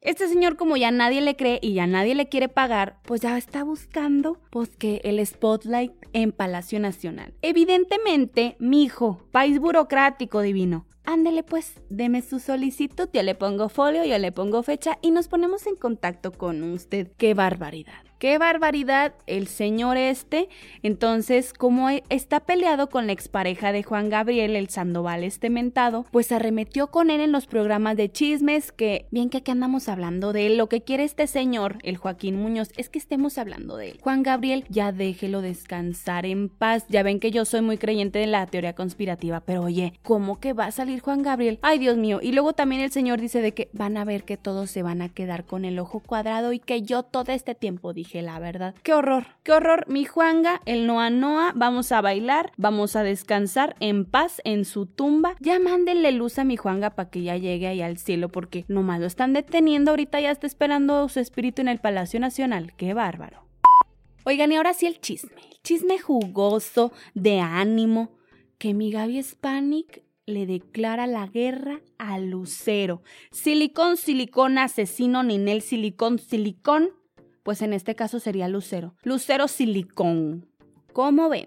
Este 0.00 0.26
señor, 0.26 0.56
como 0.56 0.76
ya 0.76 0.90
nadie 0.90 1.20
le 1.20 1.36
cree 1.36 1.60
y 1.62 1.74
ya 1.74 1.86
nadie 1.86 2.16
le 2.16 2.28
quiere 2.28 2.48
pagar, 2.48 2.98
pues 3.04 3.20
ya 3.20 3.38
está 3.38 3.62
buscando 3.62 4.40
pues 4.50 4.70
que 4.76 5.00
el 5.04 5.24
spotlight 5.24 5.92
en 6.12 6.32
Palacio 6.32 6.80
Nacional. 6.80 7.34
Evidentemente, 7.40 8.56
mi 8.58 8.82
hijo, 8.82 9.28
país 9.30 9.60
burocrático 9.60 10.40
divino. 10.40 10.86
Ándele 11.04 11.42
pues, 11.42 11.80
deme 11.90 12.22
su 12.22 12.38
solicitud, 12.38 13.08
yo 13.12 13.22
le 13.22 13.34
pongo 13.34 13.68
folio, 13.68 14.04
yo 14.04 14.18
le 14.18 14.30
pongo 14.30 14.62
fecha 14.62 14.98
y 15.02 15.10
nos 15.10 15.28
ponemos 15.28 15.66
en 15.66 15.76
contacto 15.76 16.32
con 16.32 16.62
usted. 16.62 17.10
¡Qué 17.16 17.34
barbaridad! 17.34 18.11
Qué 18.22 18.38
barbaridad 18.38 19.14
el 19.26 19.48
señor 19.48 19.96
este. 19.96 20.48
Entonces, 20.84 21.52
como 21.52 21.90
e, 21.90 22.04
está 22.08 22.38
peleado 22.38 22.88
con 22.88 23.08
la 23.08 23.12
expareja 23.12 23.72
de 23.72 23.82
Juan 23.82 24.10
Gabriel, 24.10 24.54
el 24.54 24.68
Sandoval 24.68 25.24
este 25.24 25.50
mentado, 25.50 26.06
pues 26.12 26.30
arremetió 26.30 26.86
con 26.92 27.10
él 27.10 27.20
en 27.20 27.32
los 27.32 27.46
programas 27.46 27.96
de 27.96 28.12
chismes 28.12 28.70
que, 28.70 29.06
bien 29.10 29.28
que 29.28 29.38
aquí 29.38 29.50
andamos 29.50 29.88
hablando 29.88 30.32
de 30.32 30.46
él, 30.46 30.56
lo 30.56 30.68
que 30.68 30.82
quiere 30.82 31.02
este 31.02 31.26
señor, 31.26 31.78
el 31.82 31.96
Joaquín 31.96 32.36
Muñoz, 32.36 32.68
es 32.76 32.88
que 32.88 33.00
estemos 33.00 33.38
hablando 33.38 33.76
de 33.76 33.90
él. 33.90 33.98
Juan 34.00 34.22
Gabriel, 34.22 34.66
ya 34.68 34.92
déjelo 34.92 35.40
descansar 35.40 36.24
en 36.24 36.48
paz. 36.48 36.84
Ya 36.88 37.02
ven 37.02 37.18
que 37.18 37.32
yo 37.32 37.44
soy 37.44 37.62
muy 37.62 37.76
creyente 37.76 38.20
de 38.20 38.28
la 38.28 38.46
teoría 38.46 38.76
conspirativa, 38.76 39.40
pero 39.40 39.62
oye, 39.62 39.94
¿cómo 40.04 40.38
que 40.38 40.52
va 40.52 40.66
a 40.66 40.70
salir 40.70 41.00
Juan 41.00 41.22
Gabriel? 41.22 41.58
Ay, 41.60 41.80
Dios 41.80 41.96
mío. 41.96 42.20
Y 42.22 42.30
luego 42.30 42.52
también 42.52 42.82
el 42.82 42.92
señor 42.92 43.20
dice 43.20 43.42
de 43.42 43.52
que 43.52 43.68
van 43.72 43.96
a 43.96 44.04
ver 44.04 44.22
que 44.22 44.36
todos 44.36 44.70
se 44.70 44.84
van 44.84 45.02
a 45.02 45.08
quedar 45.08 45.44
con 45.44 45.64
el 45.64 45.80
ojo 45.80 45.98
cuadrado 45.98 46.52
y 46.52 46.60
que 46.60 46.82
yo 46.82 47.02
todo 47.02 47.32
este 47.32 47.56
tiempo 47.56 47.92
dije 47.92 48.11
la 48.20 48.38
verdad. 48.38 48.74
Qué 48.82 48.92
horror, 48.92 49.24
qué 49.42 49.52
horror. 49.52 49.86
Mi 49.88 50.04
Juanga, 50.04 50.60
el 50.66 50.86
Noa 50.86 51.08
Noa, 51.08 51.52
vamos 51.54 51.92
a 51.92 52.02
bailar, 52.02 52.52
vamos 52.58 52.96
a 52.96 53.02
descansar 53.02 53.76
en 53.80 54.04
paz 54.04 54.42
en 54.44 54.66
su 54.66 54.84
tumba. 54.84 55.36
Ya 55.40 55.58
mándenle 55.58 56.12
luz 56.12 56.38
a 56.38 56.44
mi 56.44 56.56
Juanga 56.58 56.90
para 56.90 57.08
que 57.08 57.22
ya 57.22 57.36
llegue 57.36 57.68
ahí 57.68 57.80
al 57.80 57.96
cielo 57.96 58.28
porque 58.28 58.66
nomás 58.68 59.00
lo 59.00 59.06
están 59.06 59.32
deteniendo. 59.32 59.92
Ahorita 59.92 60.20
ya 60.20 60.30
está 60.30 60.46
esperando 60.46 61.08
su 61.08 61.20
espíritu 61.20 61.62
en 61.62 61.68
el 61.68 61.78
Palacio 61.78 62.20
Nacional. 62.20 62.74
Qué 62.76 62.92
bárbaro. 62.92 63.46
Oigan, 64.24 64.52
y 64.52 64.56
ahora 64.56 64.74
sí 64.74 64.86
el 64.86 65.00
chisme. 65.00 65.40
El 65.50 65.62
chisme 65.62 65.98
jugoso, 65.98 66.92
de 67.14 67.40
ánimo, 67.40 68.10
que 68.58 68.74
mi 68.74 68.90
Gaby 68.92 69.22
Spanik 69.22 70.02
le 70.26 70.46
declara 70.46 71.06
la 71.06 71.26
guerra 71.26 71.80
a 71.98 72.18
Lucero. 72.18 73.02
Silicón, 73.32 73.96
silicón, 73.96 74.58
asesino, 74.58 75.22
Ninel, 75.22 75.62
silicón, 75.62 76.18
silicón 76.18 76.90
pues 77.42 77.62
en 77.62 77.72
este 77.72 77.94
caso 77.94 78.20
sería 78.20 78.48
Lucero. 78.48 78.94
Lucero 79.02 79.48
Silicón. 79.48 80.48
¿Cómo 80.92 81.28
ven? 81.28 81.46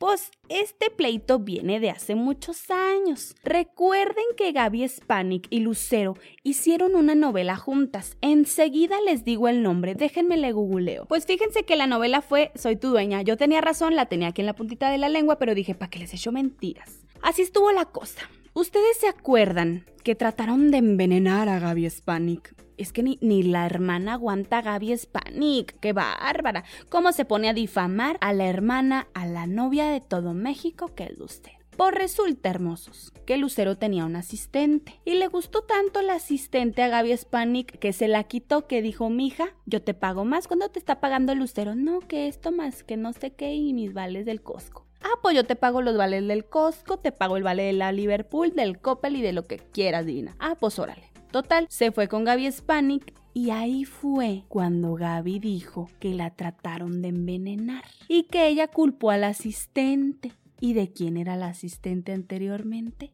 Pues 0.00 0.30
este 0.48 0.88
pleito 0.88 1.40
viene 1.40 1.78
de 1.78 1.90
hace 1.90 2.14
muchos 2.14 2.70
años. 2.70 3.34
Recuerden 3.44 4.24
que 4.34 4.50
Gaby 4.50 4.88
Spanik 4.88 5.46
y 5.50 5.60
Lucero 5.60 6.16
hicieron 6.42 6.94
una 6.94 7.14
novela 7.14 7.56
juntas. 7.56 8.16
Enseguida 8.22 8.96
les 9.04 9.24
digo 9.24 9.48
el 9.48 9.62
nombre, 9.62 9.94
déjenme 9.94 10.38
le 10.38 10.52
googleo. 10.52 11.04
Pues 11.04 11.26
fíjense 11.26 11.64
que 11.64 11.76
la 11.76 11.86
novela 11.86 12.22
fue 12.22 12.50
Soy 12.54 12.76
tu 12.76 12.88
dueña. 12.88 13.20
Yo 13.20 13.36
tenía 13.36 13.60
razón, 13.60 13.94
la 13.94 14.06
tenía 14.06 14.28
aquí 14.28 14.40
en 14.40 14.46
la 14.46 14.56
puntita 14.56 14.90
de 14.90 14.96
la 14.96 15.10
lengua, 15.10 15.38
pero 15.38 15.54
dije, 15.54 15.74
¿para 15.74 15.90
qué 15.90 15.98
les 15.98 16.14
echo 16.14 16.32
mentiras? 16.32 17.04
Así 17.20 17.42
estuvo 17.42 17.70
la 17.70 17.84
cosa. 17.84 18.22
¿Ustedes 18.52 18.98
se 18.98 19.06
acuerdan 19.06 19.86
que 20.02 20.16
trataron 20.16 20.72
de 20.72 20.78
envenenar 20.78 21.48
a 21.48 21.60
Gaby 21.60 21.88
Spanik? 21.88 22.56
Es 22.76 22.92
que 22.92 23.04
ni, 23.04 23.16
ni, 23.22 23.44
la 23.44 23.64
hermana 23.64 24.14
aguanta 24.14 24.58
a 24.58 24.62
Gaby 24.62 24.98
Spanik. 24.98 25.78
¡Qué 25.78 25.92
bárbara! 25.92 26.64
¿Cómo 26.88 27.12
se 27.12 27.24
pone 27.24 27.48
a 27.48 27.54
difamar 27.54 28.18
a 28.20 28.32
la 28.32 28.48
hermana, 28.48 29.06
a 29.14 29.26
la 29.26 29.46
novia 29.46 29.86
de 29.90 30.00
todo 30.00 30.34
México 30.34 30.96
que 30.96 31.04
es 31.04 31.20
usted? 31.20 31.52
Por 31.76 31.94
resulta, 31.94 32.50
hermosos, 32.50 33.12
que 33.24 33.36
Lucero 33.36 33.78
tenía 33.78 34.04
un 34.04 34.16
asistente 34.16 35.00
y 35.04 35.14
le 35.14 35.28
gustó 35.28 35.62
tanto 35.62 36.00
el 36.00 36.10
asistente 36.10 36.82
a 36.82 36.88
Gaby 36.88 37.16
Spanik 37.16 37.78
que 37.78 37.92
se 37.92 38.08
la 38.08 38.24
quitó, 38.24 38.66
que 38.66 38.82
dijo, 38.82 39.10
mija, 39.10 39.54
yo 39.64 39.80
te 39.80 39.94
pago 39.94 40.24
más. 40.24 40.48
¿Cuándo 40.48 40.68
te 40.70 40.80
está 40.80 40.98
pagando 40.98 41.36
Lucero? 41.36 41.76
No, 41.76 42.00
que 42.00 42.26
esto 42.26 42.50
más, 42.50 42.82
que 42.82 42.96
no 42.96 43.12
sé 43.12 43.32
qué 43.32 43.54
y 43.54 43.72
mis 43.74 43.94
vales 43.94 44.26
del 44.26 44.42
Costco. 44.42 44.89
Ah, 45.02 45.18
pues 45.22 45.34
yo 45.34 45.44
te 45.44 45.56
pago 45.56 45.82
los 45.82 45.96
vales 45.96 46.26
del 46.26 46.44
Costco, 46.44 46.98
te 46.98 47.12
pago 47.12 47.36
el 47.36 47.42
vale 47.42 47.64
de 47.64 47.72
la 47.72 47.92
Liverpool, 47.92 48.52
del 48.54 48.78
Coppel 48.78 49.16
y 49.16 49.22
de 49.22 49.32
lo 49.32 49.46
que 49.46 49.58
quieras, 49.58 50.06
divina. 50.06 50.36
Ah, 50.38 50.56
pues 50.58 50.78
órale. 50.78 51.10
Total, 51.30 51.66
se 51.70 51.92
fue 51.92 52.08
con 52.08 52.24
Gaby 52.24 52.50
Spanik 52.50 53.14
y 53.32 53.50
ahí 53.50 53.84
fue 53.84 54.44
cuando 54.48 54.94
Gaby 54.94 55.38
dijo 55.38 55.88
que 56.00 56.14
la 56.14 56.30
trataron 56.34 57.02
de 57.02 57.08
envenenar 57.08 57.84
y 58.08 58.24
que 58.24 58.48
ella 58.48 58.68
culpó 58.68 59.10
al 59.10 59.24
asistente. 59.24 60.32
¿Y 60.62 60.74
de 60.74 60.92
quién 60.92 61.16
era 61.16 61.36
la 61.36 61.46
asistente 61.46 62.12
anteriormente? 62.12 63.12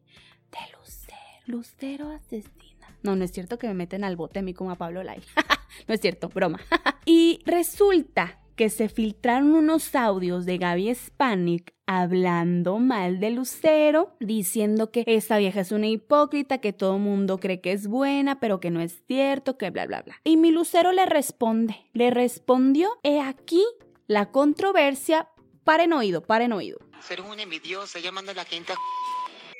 De 0.51 0.57
Lucero. 0.77 1.17
Lucero 1.45 2.09
asesina. 2.09 2.97
No, 3.03 3.15
no 3.15 3.23
es 3.23 3.31
cierto 3.31 3.57
que 3.57 3.67
me 3.67 3.73
meten 3.73 4.03
al 4.03 4.17
bote 4.17 4.39
a 4.39 4.41
mí 4.41 4.53
como 4.53 4.71
a 4.71 4.75
Pablo 4.75 5.03
Lai. 5.03 5.21
no 5.87 5.93
es 5.93 6.01
cierto, 6.01 6.27
broma. 6.27 6.59
y 7.05 7.39
resulta 7.45 8.41
que 8.57 8.69
se 8.69 8.89
filtraron 8.89 9.53
unos 9.53 9.95
audios 9.95 10.45
de 10.45 10.57
Gaby 10.57 10.93
Spanik 10.93 11.76
hablando 11.87 12.77
mal 12.79 13.19
de 13.19 13.31
Lucero, 13.31 14.13
diciendo 14.19 14.91
que 14.91 15.03
esta 15.07 15.37
vieja 15.37 15.61
es 15.61 15.71
una 15.71 15.87
hipócrita, 15.87 16.59
que 16.59 16.73
todo 16.73 16.99
mundo 16.99 17.39
cree 17.39 17.61
que 17.61 17.71
es 17.71 17.87
buena, 17.87 18.39
pero 18.39 18.59
que 18.59 18.69
no 18.69 18.81
es 18.81 19.01
cierto, 19.07 19.57
que 19.57 19.71
bla, 19.71 19.87
bla, 19.87 20.01
bla. 20.01 20.21
Y 20.23 20.37
mi 20.37 20.51
Lucero 20.51 20.91
le 20.91 21.05
responde, 21.05 21.75
le 21.93 22.11
respondió, 22.11 22.89
he 23.03 23.21
aquí 23.21 23.63
la 24.05 24.31
controversia, 24.31 25.29
paren 25.63 25.93
oído, 25.93 26.21
paren 26.21 26.51
oído. 26.51 26.77
Ser 27.01 27.21
una 27.21 27.41
envidiosa, 27.41 27.99
llamando 27.99 28.31
a 28.31 28.35
la 28.35 28.45
gente 28.45 28.73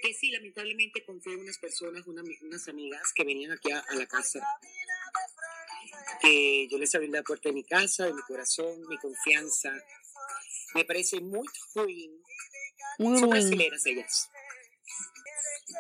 Que 0.02 0.14
sí, 0.14 0.30
lamentablemente 0.32 1.04
confié 1.06 1.34
en 1.34 1.42
unas 1.42 1.58
personas, 1.58 2.04
unas 2.06 2.68
amigas 2.68 3.14
que 3.16 3.24
venían 3.24 3.52
aquí 3.54 3.72
a 3.72 3.84
la 3.96 4.06
casa 4.06 4.40
que 6.22 6.68
yo 6.70 6.78
les 6.78 6.94
abrí 6.96 7.08
la 7.08 7.24
puerta 7.24 7.50
de 7.50 7.54
mi 7.54 7.64
casa, 7.64 8.06
de 8.06 8.14
mi 8.14 8.22
corazón, 8.22 8.88
mi 8.88 8.98
confianza. 8.98 9.72
Me 10.78 10.86
parece 10.86 11.20
muy 11.20 11.48
ruin. 11.74 12.22
Muy 13.00 13.20
Son 13.20 13.32
brasileras 13.32 13.84
ellas. 13.88 14.30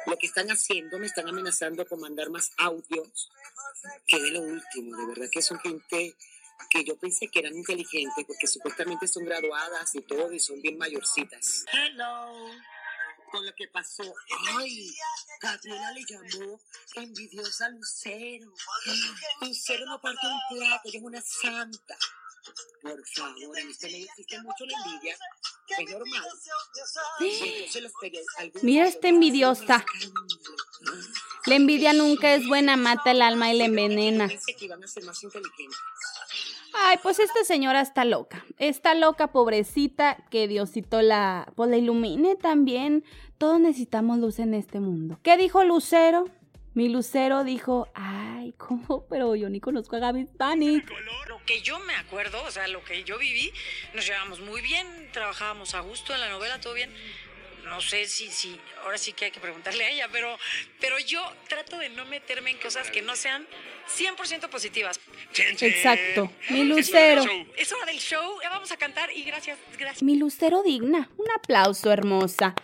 Lo 0.07 0.17
que 0.17 0.25
están 0.25 0.47
haciendo, 0.49 0.97
me 0.97 1.05
están 1.05 1.27
amenazando 1.27 1.85
con 1.85 1.99
mandar 1.99 2.31
más 2.31 2.49
audios, 2.57 3.29
que 4.07 4.19
de 4.19 4.31
lo 4.31 4.41
último. 4.41 4.97
De 4.97 5.05
verdad 5.05 5.27
que 5.31 5.43
son 5.43 5.59
gente 5.59 6.15
que 6.71 6.83
yo 6.83 6.97
pensé 6.97 7.27
que 7.27 7.39
eran 7.39 7.55
inteligentes 7.55 8.25
porque 8.25 8.47
supuestamente 8.47 9.07
son 9.07 9.25
graduadas 9.25 9.93
y 9.93 10.01
todo 10.01 10.31
y 10.31 10.39
son 10.39 10.59
bien 10.63 10.79
mayorcitas. 10.79 11.63
Hello 11.71 12.49
con 13.31 13.45
lo 13.45 13.53
que 13.55 13.67
pasó. 13.67 14.03
Ay, 14.57 14.95
Gabriela 15.41 15.91
le 15.91 16.03
llamó 16.05 16.59
envidiosa 16.95 17.65
a 17.65 17.69
Lucero. 17.69 18.51
Lucero 19.41 19.85
no 19.85 20.01
parte 20.01 20.25
un 20.25 20.57
plato, 20.57 20.81
ella 20.85 20.97
es 20.97 21.03
una 21.03 21.21
santa. 21.21 21.97
Por 22.81 23.05
favor, 23.07 23.59
en 23.59 23.69
este 23.69 23.87
medio 23.87 24.05
existe 24.05 24.41
mucho 24.41 24.65
la 24.65 24.77
envidia. 24.77 25.17
Es 25.77 25.91
normal. 25.91 26.23
Mira 28.61 28.87
esta 28.87 29.07
envidiosa. 29.07 29.85
La 31.45 31.55
envidia 31.55 31.93
nunca 31.93 32.33
es 32.33 32.47
buena, 32.47 32.77
mata 32.77 33.11
el 33.11 33.21
alma 33.21 33.51
y 33.51 33.57
la 33.57 33.65
envenena. 33.65 34.29
Ay, 36.73 36.97
pues 37.01 37.19
esta 37.19 37.43
señora 37.43 37.81
está 37.81 38.05
loca. 38.05 38.45
Está 38.57 38.93
loca, 38.93 39.31
pobrecita, 39.31 40.17
que 40.29 40.47
Diosito 40.47 41.01
la, 41.01 41.51
pues 41.55 41.69
la 41.69 41.77
ilumine 41.77 42.35
también. 42.35 43.03
Todos 43.37 43.59
necesitamos 43.59 44.19
luz 44.19 44.39
en 44.39 44.53
este 44.53 44.79
mundo. 44.79 45.19
¿Qué 45.23 45.37
dijo 45.37 45.63
Lucero? 45.63 46.25
Mi 46.77 46.89
Lucero 46.89 47.43
dijo, 47.43 47.89
ay, 47.95 48.53
¿cómo? 48.55 49.07
Pero 49.09 49.35
yo 49.35 49.49
ni 49.49 49.59
conozco 49.59 49.95
a 49.95 49.99
Gaby 49.99 50.25
Panic. 50.37 50.87
Lo 51.27 51.43
que 51.43 51.61
yo 51.61 51.79
me 51.79 51.95
acuerdo, 51.95 52.43
o 52.43 52.51
sea, 52.51 52.67
lo 52.67 52.83
que 52.83 53.03
yo 53.03 53.17
viví, 53.17 53.51
nos 53.95 54.05
llevábamos 54.05 54.41
muy 54.41 54.61
bien, 54.61 54.85
trabajábamos 55.11 55.73
a 55.73 55.79
gusto 55.79 56.13
en 56.13 56.19
la 56.19 56.29
novela, 56.29 56.61
todo 56.61 56.75
bien 56.75 56.91
no 57.63 57.81
sé 57.81 58.05
si, 58.05 58.29
si, 58.29 58.55
ahora 58.83 58.97
sí 58.97 59.11
que 59.11 59.25
hay 59.25 59.31
que 59.31 59.39
preguntarle 59.39 59.83
a 59.83 59.89
ella, 59.89 60.07
pero, 60.11 60.37
pero 60.79 60.97
yo 60.99 61.21
trato 61.49 61.77
de 61.77 61.89
no 61.89 62.05
meterme 62.05 62.51
en 62.51 62.57
cosas 62.59 62.89
que 62.91 63.01
no 63.01 63.15
sean 63.15 63.45
100% 63.97 64.47
positivas. 64.47 64.99
Exacto. 65.35 66.31
Mi 66.49 66.63
lucero. 66.63 67.23
Es 67.57 67.71
hora 67.71 67.85
del 67.85 67.99
show, 67.99 68.39
ya 68.41 68.49
vamos 68.49 68.71
a 68.71 68.77
cantar 68.77 69.09
y 69.11 69.23
gracias, 69.23 69.57
gracias. 69.77 70.03
Mi 70.03 70.15
lucero 70.15 70.63
digna. 70.63 71.09
Un 71.17 71.27
aplauso, 71.31 71.91
hermosa. 71.91 72.55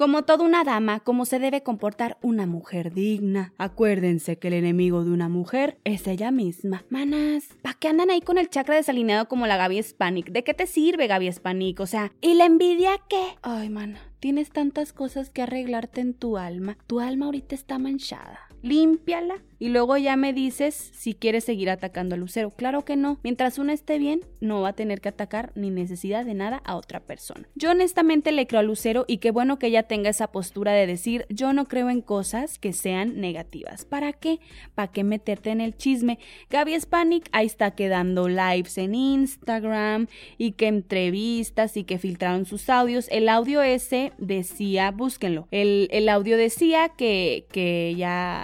Como 0.00 0.22
toda 0.22 0.46
una 0.46 0.64
dama, 0.64 1.00
como 1.00 1.26
se 1.26 1.38
debe 1.38 1.62
comportar 1.62 2.16
una 2.22 2.46
mujer 2.46 2.94
digna. 2.94 3.52
Acuérdense 3.58 4.38
que 4.38 4.48
el 4.48 4.54
enemigo 4.54 5.04
de 5.04 5.10
una 5.10 5.28
mujer 5.28 5.76
es 5.84 6.06
ella 6.06 6.30
misma. 6.30 6.86
Manas, 6.88 7.50
¿para 7.60 7.74
qué 7.74 7.88
andan 7.88 8.08
ahí 8.08 8.22
con 8.22 8.38
el 8.38 8.48
chakra 8.48 8.76
desalineado 8.76 9.28
como 9.28 9.46
la 9.46 9.58
Gaby 9.58 9.82
Spanik? 9.82 10.30
¿De 10.30 10.42
qué 10.42 10.54
te 10.54 10.66
sirve 10.66 11.06
Gaby 11.06 11.30
Spanik? 11.30 11.80
O 11.80 11.86
sea, 11.86 12.12
¿y 12.22 12.32
la 12.32 12.46
envidia 12.46 12.92
qué? 13.10 13.22
Ay, 13.42 13.68
mana, 13.68 14.00
tienes 14.20 14.48
tantas 14.48 14.94
cosas 14.94 15.28
que 15.28 15.42
arreglarte 15.42 16.00
en 16.00 16.14
tu 16.14 16.38
alma. 16.38 16.78
Tu 16.86 17.00
alma 17.00 17.26
ahorita 17.26 17.54
está 17.54 17.78
manchada 17.78 18.49
límpiala 18.62 19.42
y 19.60 19.68
luego 19.68 19.96
ya 19.98 20.16
me 20.16 20.32
dices 20.32 20.74
si 20.94 21.14
quieres 21.14 21.44
seguir 21.44 21.68
atacando 21.68 22.14
a 22.14 22.18
Lucero. 22.18 22.50
Claro 22.50 22.84
que 22.84 22.96
no. 22.96 23.18
Mientras 23.22 23.58
una 23.58 23.74
esté 23.74 23.98
bien, 23.98 24.22
no 24.40 24.62
va 24.62 24.70
a 24.70 24.72
tener 24.72 25.02
que 25.02 25.10
atacar 25.10 25.52
ni 25.54 25.68
necesidad 25.70 26.24
de 26.24 26.32
nada 26.32 26.62
a 26.64 26.76
otra 26.76 27.00
persona. 27.00 27.46
Yo 27.54 27.70
honestamente 27.70 28.32
le 28.32 28.46
creo 28.46 28.60
a 28.60 28.62
Lucero 28.62 29.04
y 29.06 29.18
qué 29.18 29.30
bueno 29.30 29.58
que 29.58 29.66
ella 29.66 29.82
tenga 29.82 30.08
esa 30.08 30.32
postura 30.32 30.72
de 30.72 30.86
decir 30.86 31.26
yo 31.28 31.52
no 31.52 31.66
creo 31.66 31.90
en 31.90 32.00
cosas 32.00 32.58
que 32.58 32.72
sean 32.72 33.20
negativas. 33.20 33.84
¿Para 33.84 34.14
qué? 34.14 34.40
¿Para 34.74 34.90
qué 34.90 35.04
meterte 35.04 35.50
en 35.50 35.60
el 35.60 35.76
chisme? 35.76 36.18
Gaby 36.48 36.80
Spanik 36.80 37.28
ahí 37.32 37.46
está 37.46 37.72
quedando 37.72 38.28
lives 38.28 38.78
en 38.78 38.94
Instagram 38.94 40.06
y 40.38 40.52
que 40.52 40.68
entrevistas 40.68 41.76
y 41.76 41.84
que 41.84 41.98
filtraron 41.98 42.46
sus 42.46 42.70
audios. 42.70 43.08
El 43.10 43.28
audio 43.28 43.60
ese 43.60 44.12
decía, 44.16 44.90
búsquenlo. 44.90 45.48
El, 45.50 45.88
el 45.90 46.08
audio 46.08 46.38
decía 46.38 46.88
que, 46.88 47.44
que 47.52 47.94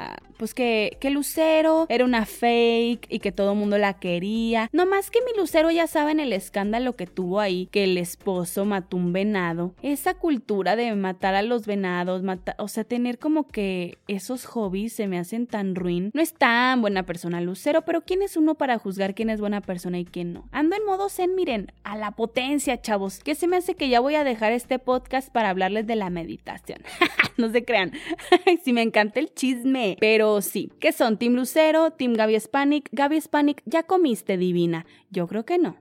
ya 0.07 0.17
pues 0.37 0.55
que, 0.55 0.97
que 1.01 1.11
Lucero 1.11 1.87
era 1.89 2.05
una 2.05 2.27
fake 2.27 3.07
y 3.11 3.19
que 3.19 3.33
todo 3.33 3.53
el 3.53 3.59
mundo 3.59 3.79
la 3.79 3.95
quería. 3.95 4.69
No 4.73 4.87
más 4.87 5.11
que 5.11 5.21
mi 5.21 5.39
Lucero 5.39 5.71
ya 5.71 5.87
saben 5.87 6.21
el 6.21 6.33
escándalo 6.33 6.97
que 6.97 7.07
tuvo 7.07 7.41
ahí, 7.41 7.69
que 7.71 7.85
el 7.85 7.99
esposo 7.99 8.65
mató 8.65 8.97
un 8.97 9.13
venado. 9.13 9.75
Esa 9.83 10.15
cultura 10.15 10.77
de 10.77 10.95
matar 10.95 11.35
a 11.35 11.43
los 11.43 11.67
venados, 11.67 12.23
o 12.59 12.69
sea, 12.69 12.85
tener 12.85 13.19
como 13.19 13.49
que 13.49 13.99
esos 14.09 14.45
hobbies 14.47 14.93
se 14.93 15.07
me 15.07 15.19
hacen 15.19 15.47
tan 15.47 15.75
ruin. 15.75 16.11
No 16.15 16.23
es 16.23 16.35
tan 16.35 16.81
buena 16.81 17.05
persona 17.05 17.41
Lucero, 17.41 17.83
pero 17.83 18.03
¿quién 18.03 18.23
es 18.23 18.37
uno 18.37 18.55
para 18.55 18.79
juzgar 18.79 19.15
quién 19.15 19.31
es 19.31 19.41
buena 19.41 19.61
persona 19.61 19.99
y 19.99 20.05
quién 20.05 20.33
no? 20.33 20.49
Ando 20.53 20.77
en 20.77 20.85
modo 20.85 21.09
zen, 21.09 21.35
miren, 21.35 21.73
a 21.85 21.97
la 21.97 22.13
potencia, 22.13 22.81
chavos. 22.81 23.21
Que 23.21 23.35
se 23.35 23.49
me 23.49 23.57
hace 23.57 23.75
que 23.75 23.89
ya 23.89 24.01
voy 24.01 24.15
a 24.15 24.25
dejar 24.25 24.53
este 24.53 24.79
podcast 24.79 25.31
para 25.33 25.51
hablarles 25.51 25.87
de 25.87 25.97
la 25.97 26.11
meditación. 26.11 26.81
no 27.37 27.51
se 27.51 27.65
crean. 27.65 27.93
si 28.65 28.73
me 28.73 28.83
encanta 28.83 29.21
el 29.21 29.33
chisme. 29.35 29.97
Pero 30.01 30.26
sí, 30.41 30.71
¿qué 30.81 30.93
son? 30.93 31.19
¿Team 31.19 31.35
Lucero? 31.35 31.91
¿Team 31.91 32.15
Gaby 32.15 32.39
Spanik? 32.41 32.89
Gaby 32.93 33.21
Spanik, 33.21 33.63
¿ya 33.65 33.83
comiste 33.83 34.37
divina? 34.37 34.87
Yo 35.11 35.27
creo 35.27 35.45
que 35.45 35.59
no. 35.59 35.77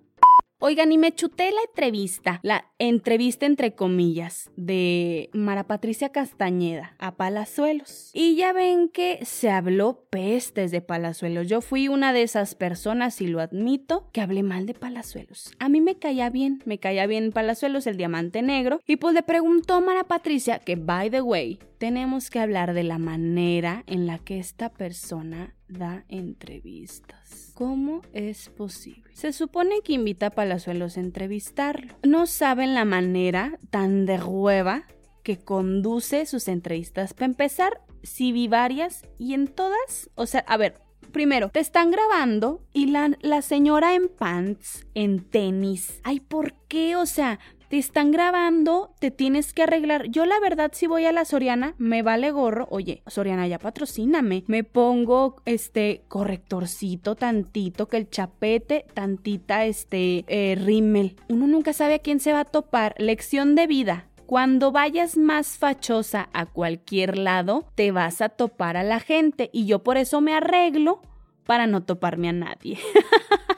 Oigan, 0.68 0.92
y 0.92 0.98
me 0.98 1.14
chuté 1.14 1.52
la 1.52 1.62
entrevista, 1.68 2.40
la 2.42 2.66
entrevista 2.80 3.46
entre 3.46 3.76
comillas, 3.76 4.50
de 4.56 5.30
Mara 5.32 5.68
Patricia 5.68 6.10
Castañeda 6.10 6.96
a 6.98 7.18
Palazuelos. 7.18 8.10
Y 8.16 8.36
ya 8.36 8.52
ven 8.52 8.90
que 8.90 9.24
se 9.26 9.52
habló 9.52 10.08
pestes 10.10 10.72
de 10.72 10.82
Palazuelos. 10.82 11.48
Yo 11.48 11.62
fui 11.62 11.88
una 11.88 12.14
de 12.14 12.24
esas 12.24 12.56
personas, 12.56 13.22
y 13.22 13.28
lo 13.28 13.42
admito, 13.42 14.10
que 14.12 14.22
hablé 14.22 14.42
mal 14.42 14.66
de 14.66 14.74
Palazuelos. 14.74 15.54
A 15.60 15.70
mí 15.70 15.82
me 15.82 16.00
caía 16.00 16.32
bien, 16.32 16.64
me 16.66 16.80
caía 16.80 17.06
bien 17.06 17.32
Palazuelos, 17.32 17.86
el 17.86 17.98
diamante 17.98 18.42
negro. 18.42 18.80
Y 18.88 18.96
pues 18.96 19.14
le 19.14 19.22
preguntó 19.22 19.82
Mara 19.82 20.06
Patricia 20.06 20.58
que, 20.58 20.78
by 20.78 21.12
the 21.12 21.22
way, 21.22 21.60
tenemos 21.78 22.32
que 22.32 22.40
hablar 22.40 22.74
de 22.74 22.84
la 22.84 22.98
manera 22.98 23.84
en 23.86 24.08
la 24.08 24.18
que 24.18 24.40
esta 24.40 24.70
persona 24.70 25.55
da 25.76 26.06
entrevistas. 26.08 27.52
¿Cómo 27.54 28.02
es 28.14 28.50
posible? 28.50 29.04
Se 29.14 29.32
supone 29.32 29.82
que 29.84 29.94
invita 29.94 30.28
a 30.28 30.32
Palazuelos 30.32 30.98
a 30.98 31.02
entrevistarlo. 31.02 31.96
No 32.04 32.28
saben 32.28 32.74
la 32.74 32.86
manera 32.86 33.58
tan 33.70 34.06
de 34.06 34.18
hueva 34.18 34.84
que 35.24 35.40
conduce 35.40 36.26
sus 36.26 36.48
entrevistas. 36.48 37.14
Para 37.14 37.26
empezar, 37.26 37.82
si 38.04 38.32
vi 38.32 38.48
varias 38.48 39.04
y 39.18 39.34
en 39.34 39.48
todas, 39.48 40.10
o 40.16 40.26
sea, 40.26 40.42
a 40.42 40.58
ver, 40.58 40.82
primero, 41.12 41.50
te 41.50 41.60
están 41.60 41.92
grabando 41.92 42.62
y 42.74 42.88
la, 42.88 43.18
la 43.22 43.42
señora 43.42 43.96
en 43.96 44.10
pants, 44.10 44.86
en 44.94 45.24
tenis. 45.24 46.00
Ay, 46.04 46.20
¿por 46.20 46.54
qué? 46.68 46.96
O 46.96 47.06
sea, 47.06 47.40
te 47.70 47.78
están 47.78 48.12
grabando, 48.12 48.94
te 49.00 49.12
tienes 49.12 49.54
que 49.54 49.64
arreglar. 49.64 50.08
Yo 50.08 50.26
la 50.26 50.40
verdad 50.40 50.72
si 50.74 50.88
voy 50.88 51.06
a 51.06 51.12
la 51.12 51.26
Soriana, 51.26 51.76
me 51.78 52.02
vale 52.02 52.32
gorro. 52.32 52.68
Oye, 52.70 53.02
Soriana 53.08 53.48
ya 53.48 53.60
patrocíname. 53.60 54.44
Me 54.48 54.64
pongo 54.64 55.42
este 55.46 56.04
correctorcito 56.08 57.16
tantito, 57.16 57.88
que 57.88 57.98
el 57.98 58.10
chapete, 58.10 58.86
tantita 58.94 59.66
este 59.66 60.26
eh, 60.28 60.56
rímel. 60.56 61.16
Uno 61.30 61.48
nunca 61.48 61.74
sabe 61.74 61.96
a 61.96 62.00
quién 62.00 62.20
se 62.20 62.34
va 62.34 62.42
a 62.42 62.46
topar. 62.46 62.96
Lección 62.98 63.56
de 63.56 63.68
vida 63.68 64.08
Cuando 64.26 64.72
vayas 64.72 65.18
más 65.18 65.58
fachosa 65.58 66.30
a 66.34 66.46
cualquier 66.48 67.18
lado, 67.18 67.66
te 67.76 67.92
vas 67.92 68.22
a 68.22 68.30
topar 68.30 68.76
a 68.78 68.84
la 68.84 69.00
gente 69.00 69.50
y 69.54 69.66
yo 69.66 69.84
por 69.84 69.98
eso 69.98 70.20
me 70.20 70.34
arreglo 70.34 71.02
para 71.46 71.68
no 71.68 71.84
toparme 71.84 72.30
a 72.30 72.34
nadie. 72.34 72.80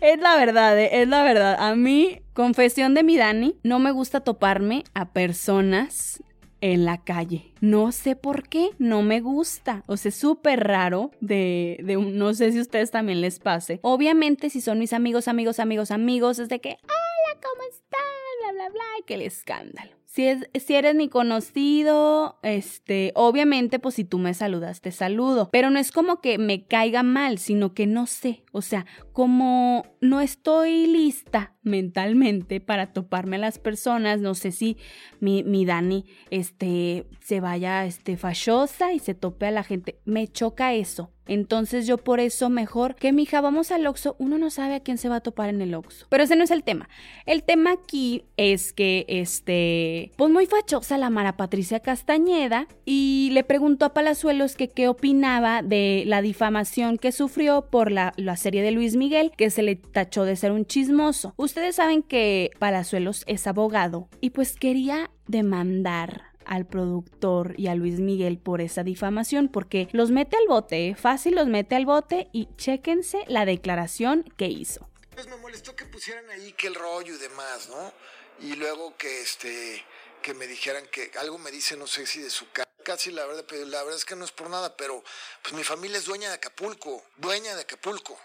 es 0.00 0.18
la 0.20 0.36
verdad, 0.36 0.78
eh, 0.78 1.02
es 1.02 1.08
la 1.08 1.22
verdad. 1.22 1.56
A 1.58 1.74
mí, 1.74 2.20
confesión 2.32 2.94
de 2.94 3.02
mi 3.02 3.16
Dani, 3.16 3.56
no 3.62 3.78
me 3.78 3.92
gusta 3.92 4.20
toparme 4.20 4.84
a 4.94 5.12
personas 5.12 6.22
en 6.60 6.86
la 6.86 7.04
calle. 7.04 7.52
No 7.60 7.92
sé 7.92 8.16
por 8.16 8.48
qué, 8.48 8.70
no 8.78 9.02
me 9.02 9.20
gusta. 9.20 9.84
O 9.86 9.96
sea, 9.98 10.10
súper 10.10 10.60
raro 10.66 11.10
de, 11.20 11.78
de, 11.84 11.96
no 11.96 12.32
sé 12.32 12.52
si 12.52 12.58
a 12.58 12.62
ustedes 12.62 12.90
también 12.90 13.20
les 13.20 13.38
pase. 13.38 13.80
Obviamente, 13.82 14.48
si 14.48 14.62
son 14.62 14.78
mis 14.78 14.94
amigos, 14.94 15.28
amigos, 15.28 15.58
amigos, 15.58 15.90
amigos, 15.90 16.38
es 16.38 16.48
de 16.48 16.60
que, 16.60 16.78
hola, 16.82 17.40
¿cómo 17.42 17.62
están? 17.68 18.00
Bla, 18.40 18.52
bla, 18.52 18.68
bla, 18.70 18.84
y 18.98 19.02
que 19.02 19.14
el 19.14 19.22
escándalo. 19.22 20.03
Si, 20.14 20.28
es, 20.28 20.48
si 20.64 20.76
eres 20.76 20.94
mi 20.94 21.08
conocido, 21.08 22.38
este, 22.44 23.10
obviamente, 23.16 23.80
pues 23.80 23.96
si 23.96 24.04
tú 24.04 24.18
me 24.18 24.32
saludas, 24.32 24.80
te 24.80 24.92
saludo. 24.92 25.48
Pero 25.50 25.70
no 25.70 25.80
es 25.80 25.90
como 25.90 26.20
que 26.20 26.38
me 26.38 26.68
caiga 26.68 27.02
mal, 27.02 27.38
sino 27.38 27.74
que 27.74 27.88
no 27.88 28.06
sé. 28.06 28.44
O 28.52 28.62
sea, 28.62 28.86
como 29.12 29.84
no 30.00 30.20
estoy 30.20 30.86
lista 30.86 31.56
mentalmente 31.64 32.60
para 32.60 32.92
toparme 32.92 33.34
a 33.36 33.40
las 33.40 33.58
personas, 33.58 34.20
no 34.20 34.36
sé 34.36 34.52
si 34.52 34.76
mi, 35.18 35.42
mi 35.42 35.64
Dani, 35.64 36.04
este, 36.30 37.08
se 37.18 37.40
vaya, 37.40 37.84
este, 37.84 38.16
fachosa 38.16 38.92
y 38.92 39.00
se 39.00 39.14
tope 39.14 39.46
a 39.46 39.50
la 39.50 39.64
gente. 39.64 39.98
Me 40.04 40.28
choca 40.28 40.74
eso. 40.74 41.10
Entonces 41.26 41.86
yo 41.86 41.98
por 41.98 42.20
eso 42.20 42.50
mejor 42.50 42.94
que 42.94 43.12
mi 43.12 43.22
hija 43.22 43.40
vamos 43.40 43.70
al 43.70 43.86
Oxxo, 43.86 44.16
uno 44.18 44.38
no 44.38 44.50
sabe 44.50 44.74
a 44.74 44.80
quién 44.80 44.98
se 44.98 45.08
va 45.08 45.16
a 45.16 45.20
topar 45.20 45.48
en 45.48 45.62
el 45.62 45.74
Oxxo. 45.74 46.06
Pero 46.08 46.24
ese 46.24 46.36
no 46.36 46.44
es 46.44 46.50
el 46.50 46.64
tema. 46.64 46.88
El 47.26 47.42
tema 47.42 47.72
aquí 47.72 48.24
es 48.36 48.72
que 48.72 49.04
este, 49.08 50.12
pues 50.16 50.30
muy 50.30 50.46
fachosa 50.46 50.98
la 50.98 51.10
Mara 51.10 51.36
Patricia 51.36 51.80
Castañeda 51.80 52.68
y 52.84 53.30
le 53.32 53.44
preguntó 53.44 53.86
a 53.86 53.94
Palazuelos 53.94 54.56
que 54.56 54.68
qué 54.68 54.88
opinaba 54.88 55.62
de 55.62 56.04
la 56.06 56.22
difamación 56.22 56.98
que 56.98 57.12
sufrió 57.12 57.66
por 57.70 57.90
la, 57.90 58.12
la 58.16 58.36
serie 58.36 58.62
de 58.62 58.70
Luis 58.70 58.96
Miguel, 58.96 59.32
que 59.36 59.50
se 59.50 59.62
le 59.62 59.76
tachó 59.76 60.24
de 60.24 60.36
ser 60.36 60.52
un 60.52 60.66
chismoso. 60.66 61.34
Ustedes 61.36 61.76
saben 61.76 62.02
que 62.02 62.50
Palazuelos 62.58 63.24
es 63.26 63.46
abogado 63.46 64.08
y 64.20 64.30
pues 64.30 64.56
quería 64.56 65.10
demandar 65.26 66.33
al 66.46 66.66
productor 66.66 67.54
y 67.58 67.68
a 67.68 67.74
Luis 67.74 68.00
Miguel 68.00 68.38
por 68.38 68.60
esa 68.60 68.82
difamación, 68.82 69.48
porque 69.48 69.88
los 69.92 70.10
mete 70.10 70.36
al 70.36 70.46
bote, 70.48 70.94
fácil 70.94 71.34
los 71.34 71.46
mete 71.46 71.76
al 71.76 71.86
bote 71.86 72.28
y 72.32 72.48
chéquense 72.56 73.24
la 73.26 73.44
declaración 73.44 74.24
que 74.36 74.46
hizo. 74.46 74.88
Pues 75.14 75.28
me 75.28 75.36
molestó 75.36 75.76
que 75.76 75.84
pusieran 75.84 76.28
ahí 76.30 76.52
que 76.52 76.66
el 76.66 76.74
rollo 76.74 77.14
y 77.14 77.18
demás, 77.18 77.68
¿no? 77.68 77.92
Y 78.40 78.56
luego 78.56 78.96
que 78.96 79.22
este 79.22 79.84
que 80.22 80.32
me 80.32 80.46
dijeran 80.46 80.86
que 80.86 81.10
algo 81.20 81.36
me 81.36 81.50
dice, 81.50 81.76
no 81.76 81.86
sé 81.86 82.06
si 82.06 82.22
de 82.22 82.30
su 82.30 82.50
casa, 82.50 82.70
casi 82.82 83.10
la 83.10 83.26
verdad, 83.26 83.44
pero 83.46 83.66
la 83.66 83.82
verdad 83.82 83.98
es 83.98 84.06
que 84.06 84.16
no 84.16 84.24
es 84.24 84.32
por 84.32 84.48
nada, 84.48 84.74
pero 84.74 85.04
pues 85.42 85.54
mi 85.54 85.62
familia 85.62 85.98
es 85.98 86.06
dueña 86.06 86.28
de 86.28 86.36
Acapulco, 86.36 87.04
dueña 87.16 87.54
de 87.54 87.62
Acapulco. 87.62 88.18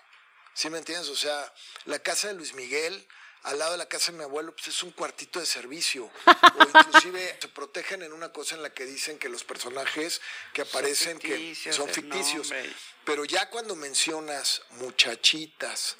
¿Sí 0.53 0.69
me 0.69 0.77
entiendes? 0.77 1.09
O 1.09 1.15
sea, 1.15 1.53
la 1.85 1.99
casa 1.99 2.29
de 2.29 2.35
Luis 2.35 2.53
Miguel, 2.53 3.05
al 3.43 3.57
lado 3.57 3.71
de 3.71 3.77
la 3.77 3.87
casa 3.87 4.11
de 4.11 4.17
mi 4.17 4.23
abuelo, 4.23 4.53
pues 4.53 4.67
es 4.67 4.83
un 4.83 4.91
cuartito 4.91 5.39
de 5.39 5.45
servicio. 5.45 6.11
O 6.25 6.63
inclusive 6.63 7.37
se 7.39 7.47
protegen 7.47 8.01
en 8.01 8.11
una 8.11 8.31
cosa 8.33 8.55
en 8.55 8.63
la 8.63 8.73
que 8.73 8.85
dicen 8.85 9.17
que 9.17 9.29
los 9.29 9.43
personajes 9.43 10.21
que 10.53 10.61
aparecen 10.61 11.19
que 11.19 11.55
son 11.71 11.89
ficticios. 11.89 12.51
Pero 13.05 13.25
ya 13.25 13.49
cuando 13.49 13.75
mencionas 13.75 14.61
muchachitas, 14.71 15.95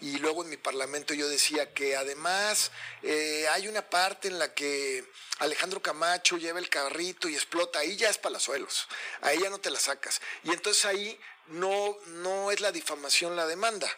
y 0.00 0.18
luego 0.18 0.42
en 0.44 0.50
mi 0.50 0.56
parlamento 0.56 1.12
yo 1.12 1.28
decía 1.28 1.72
que 1.74 1.96
además 1.96 2.70
eh, 3.02 3.46
hay 3.50 3.68
una 3.68 3.82
parte 3.82 4.28
en 4.28 4.38
la 4.38 4.54
que 4.54 5.04
Alejandro 5.40 5.82
Camacho 5.82 6.38
lleva 6.38 6.58
el 6.58 6.68
carrito 6.68 7.28
y 7.28 7.34
explota, 7.34 7.80
ahí 7.80 7.96
ya 7.96 8.08
es 8.08 8.18
palazuelos, 8.18 8.88
ahí 9.20 9.40
ya 9.40 9.50
no 9.50 9.58
te 9.58 9.70
la 9.70 9.78
sacas. 9.78 10.20
Y 10.44 10.50
entonces 10.50 10.84
ahí 10.84 11.20
no, 11.48 11.96
no 12.06 12.50
es 12.50 12.60
la 12.60 12.72
difamación 12.72 13.36
la 13.36 13.46
demanda 13.46 13.88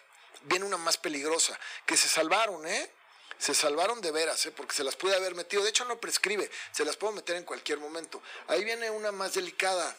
viene 0.43 0.65
una 0.65 0.77
más 0.77 0.97
peligrosa, 0.99 1.59
que 1.87 1.97
se 1.97 2.09
salvaron, 2.09 2.67
¿eh? 2.67 2.91
Se 3.39 3.55
salvaron 3.55 4.01
de 4.03 4.11
veras, 4.11 4.45
¿eh? 4.47 4.53
porque 4.53 4.75
se 4.75 4.85
las 4.85 4.97
pude 4.97 5.17
haber 5.17 5.35
metido. 5.35 5.63
De 5.63 5.71
hecho, 5.71 5.87
no 5.87 5.99
prescribe, 5.99 6.51
se 6.73 6.85
las 6.85 6.97
puedo 6.97 7.15
meter 7.15 7.37
en 7.37 7.45
cualquier 7.45 7.79
momento. 7.79 8.23
Ahí 8.49 8.65
viene 8.65 8.91
una 8.91 9.13
más 9.13 9.33
delicada, 9.33 9.97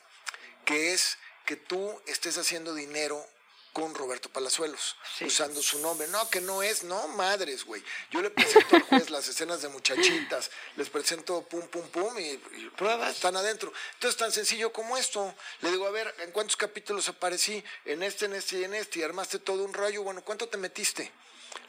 que 0.63 0.93
es 0.93 1.17
que 1.45 1.55
tú 1.55 1.99
estés 2.05 2.37
haciendo 2.37 2.75
dinero 2.75 3.25
con 3.73 3.95
Roberto 3.95 4.29
Palazuelos, 4.29 4.95
usando 5.21 5.61
su 5.61 5.79
nombre. 5.79 6.07
No, 6.09 6.29
que 6.29 6.41
no 6.41 6.61
es, 6.61 6.83
no, 6.83 7.07
madres, 7.09 7.63
güey. 7.63 7.83
Yo 8.09 8.21
le 8.21 8.29
presento 8.29 8.75
al 8.75 8.81
juez 8.83 9.09
las 9.09 9.27
escenas 9.27 9.61
de 9.61 9.69
muchachitas, 9.69 10.51
les 10.75 10.89
presento 10.89 11.41
pum, 11.43 11.67
pum, 11.67 11.87
pum 11.89 12.13
y, 12.19 12.37
pruebas 12.77 13.15
están 13.15 13.35
adentro. 13.35 13.71
Entonces, 13.93 14.17
tan 14.17 14.31
sencillo 14.31 14.73
como 14.73 14.97
esto. 14.97 15.33
Le 15.61 15.71
digo, 15.71 15.87
a 15.87 15.91
ver, 15.91 16.13
¿en 16.19 16.31
cuántos 16.31 16.57
capítulos 16.57 17.07
aparecí? 17.09 17.63
En 17.85 18.03
este, 18.03 18.25
en 18.25 18.33
este 18.33 18.59
y 18.59 18.63
en 18.63 18.73
este, 18.73 18.99
y 18.99 19.03
armaste 19.03 19.39
todo 19.39 19.63
un 19.63 19.73
rollo. 19.73 20.03
Bueno, 20.03 20.23
¿cuánto 20.23 20.47
te 20.47 20.57
metiste? 20.57 21.11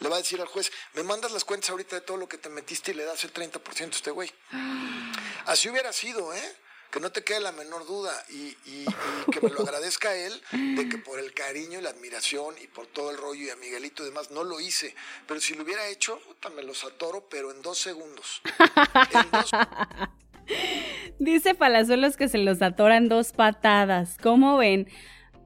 Le 0.00 0.08
va 0.08 0.16
a 0.16 0.18
decir 0.18 0.40
al 0.40 0.46
juez, 0.48 0.72
me 0.94 1.02
mandas 1.02 1.32
las 1.32 1.44
cuentas 1.44 1.70
ahorita 1.70 1.96
de 1.96 2.02
todo 2.02 2.16
lo 2.16 2.28
que 2.28 2.38
te 2.38 2.48
metiste 2.48 2.92
y 2.92 2.94
le 2.94 3.04
das 3.04 3.24
el 3.24 3.32
30% 3.32 3.92
a 3.92 3.96
este 3.96 4.10
güey. 4.10 4.32
Así 5.46 5.68
hubiera 5.68 5.92
sido, 5.92 6.32
¿eh? 6.32 6.56
Que 6.92 7.00
no 7.00 7.10
te 7.10 7.24
quede 7.24 7.40
la 7.40 7.52
menor 7.52 7.86
duda 7.86 8.12
y, 8.28 8.54
que 9.32 9.40
me 9.40 9.48
lo 9.48 9.62
agradezca 9.62 10.14
él 10.14 10.42
de 10.76 10.90
que 10.90 10.98
por 10.98 11.18
el 11.18 11.32
cariño 11.32 11.78
y 11.78 11.82
la 11.82 11.88
admiración 11.88 12.54
y 12.62 12.66
por 12.66 12.86
todo 12.86 13.10
el 13.10 13.16
rollo 13.16 13.46
y 13.46 13.50
a 13.50 13.56
Miguelito 13.56 14.02
y 14.02 14.06
demás 14.06 14.30
no 14.30 14.44
lo 14.44 14.60
hice. 14.60 14.94
Pero 15.26 15.40
si 15.40 15.54
lo 15.54 15.64
hubiera 15.64 15.88
hecho, 15.88 16.20
puta, 16.20 16.50
me 16.50 16.62
los 16.62 16.84
atoro, 16.84 17.26
pero 17.30 17.50
en 17.50 17.62
dos 17.62 17.78
segundos. 17.78 18.42
Dice 21.18 21.54
Palazuelos 21.54 22.18
que 22.18 22.28
se 22.28 22.36
los 22.36 22.60
atoran 22.60 23.08
dos 23.08 23.32
patadas. 23.32 24.18
¿Cómo 24.22 24.58
ven? 24.58 24.86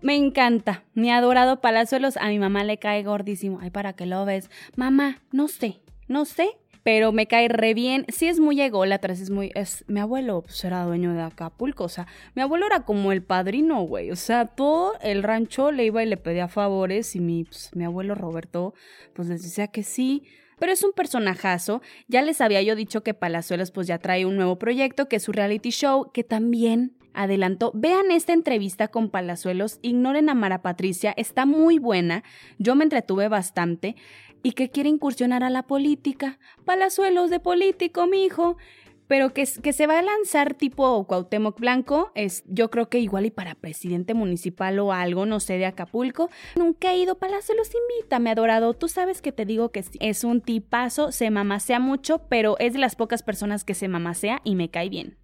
Me 0.02 0.16
encanta. 0.16 0.82
Mi 0.94 1.12
adorado 1.12 1.60
Palazuelos. 1.60 2.16
A 2.16 2.26
mi 2.26 2.40
mamá 2.40 2.64
le 2.64 2.80
cae 2.80 3.04
gordísimo. 3.04 3.60
Ay, 3.62 3.70
¿para 3.70 3.92
qué 3.92 4.06
lo 4.06 4.24
ves? 4.24 4.50
Mamá, 4.74 5.22
no 5.30 5.46
sé. 5.46 5.80
No 6.08 6.24
sé 6.24 6.58
pero 6.86 7.10
me 7.10 7.26
cae 7.26 7.48
re 7.48 7.74
bien. 7.74 8.06
Sí 8.06 8.28
es 8.28 8.38
muy 8.38 8.60
ególatra, 8.60 9.12
es 9.12 9.28
muy... 9.28 9.50
Es, 9.56 9.84
mi 9.88 9.98
abuelo 9.98 10.42
pues, 10.42 10.64
era 10.64 10.84
dueño 10.84 11.14
de 11.14 11.20
Acapulco, 11.20 11.82
o 11.82 11.88
sea, 11.88 12.06
mi 12.36 12.42
abuelo 12.42 12.64
era 12.64 12.84
como 12.84 13.10
el 13.10 13.24
padrino, 13.24 13.80
güey. 13.80 14.12
O 14.12 14.14
sea, 14.14 14.46
todo 14.46 14.92
el 15.02 15.24
rancho 15.24 15.72
le 15.72 15.86
iba 15.86 16.04
y 16.04 16.06
le 16.06 16.16
pedía 16.16 16.46
favores 16.46 17.16
y 17.16 17.18
mi, 17.18 17.42
pues, 17.42 17.70
mi 17.74 17.84
abuelo 17.84 18.14
Roberto 18.14 18.72
pues 19.14 19.26
les 19.26 19.42
decía 19.42 19.66
que 19.66 19.82
sí. 19.82 20.22
Pero 20.60 20.70
es 20.70 20.84
un 20.84 20.92
personajazo. 20.92 21.82
Ya 22.06 22.22
les 22.22 22.40
había 22.40 22.62
yo 22.62 22.76
dicho 22.76 23.02
que 23.02 23.14
Palazuelos 23.14 23.72
pues 23.72 23.88
ya 23.88 23.98
trae 23.98 24.24
un 24.24 24.36
nuevo 24.36 24.56
proyecto 24.56 25.08
que 25.08 25.16
es 25.16 25.24
su 25.24 25.32
reality 25.32 25.70
show 25.70 26.12
que 26.14 26.22
también 26.22 26.96
adelantó. 27.16 27.72
Vean 27.74 28.12
esta 28.12 28.32
entrevista 28.32 28.88
con 28.88 29.10
Palazuelos, 29.10 29.80
ignoren 29.82 30.28
a 30.28 30.34
Mara 30.34 30.62
Patricia, 30.62 31.14
está 31.16 31.46
muy 31.46 31.78
buena. 31.78 32.22
Yo 32.58 32.76
me 32.76 32.84
entretuve 32.84 33.28
bastante 33.28 33.96
y 34.46 34.52
que 34.52 34.70
quiere 34.70 34.88
incursionar 34.88 35.42
a 35.42 35.50
la 35.50 35.64
política. 35.64 36.38
Palazuelos 36.64 37.30
de 37.30 37.40
político, 37.40 38.06
mi 38.06 38.24
hijo. 38.24 38.56
Pero 39.08 39.34
que, 39.34 39.44
que, 39.60 39.72
se 39.72 39.88
va 39.88 39.98
a 39.98 40.02
lanzar 40.02 40.54
tipo 40.54 41.04
Cuauhtémoc 41.04 41.58
Blanco, 41.58 42.12
es 42.14 42.44
yo 42.46 42.70
creo 42.70 42.88
que 42.88 43.00
igual 43.00 43.26
y 43.26 43.32
para 43.32 43.56
presidente 43.56 44.14
municipal 44.14 44.78
o 44.78 44.92
algo, 44.92 45.26
no 45.26 45.40
sé, 45.40 45.58
de 45.58 45.66
Acapulco. 45.66 46.30
Nunca 46.54 46.92
he 46.92 46.98
ido, 46.98 47.16
Palazuelos 47.16 47.72
invita, 47.74 48.20
me 48.20 48.30
adorado. 48.30 48.72
Tú 48.74 48.86
sabes 48.86 49.20
que 49.20 49.32
te 49.32 49.46
digo 49.46 49.70
que 49.70 49.84
es 49.98 50.22
un 50.22 50.40
tipazo, 50.40 51.10
se 51.10 51.28
mamasea 51.30 51.80
mucho, 51.80 52.18
pero 52.28 52.56
es 52.60 52.72
de 52.72 52.78
las 52.78 52.94
pocas 52.94 53.24
personas 53.24 53.64
que 53.64 53.74
se 53.74 53.88
mamasea 53.88 54.42
y 54.44 54.54
me 54.54 54.70
cae 54.70 54.88
bien. 54.88 55.16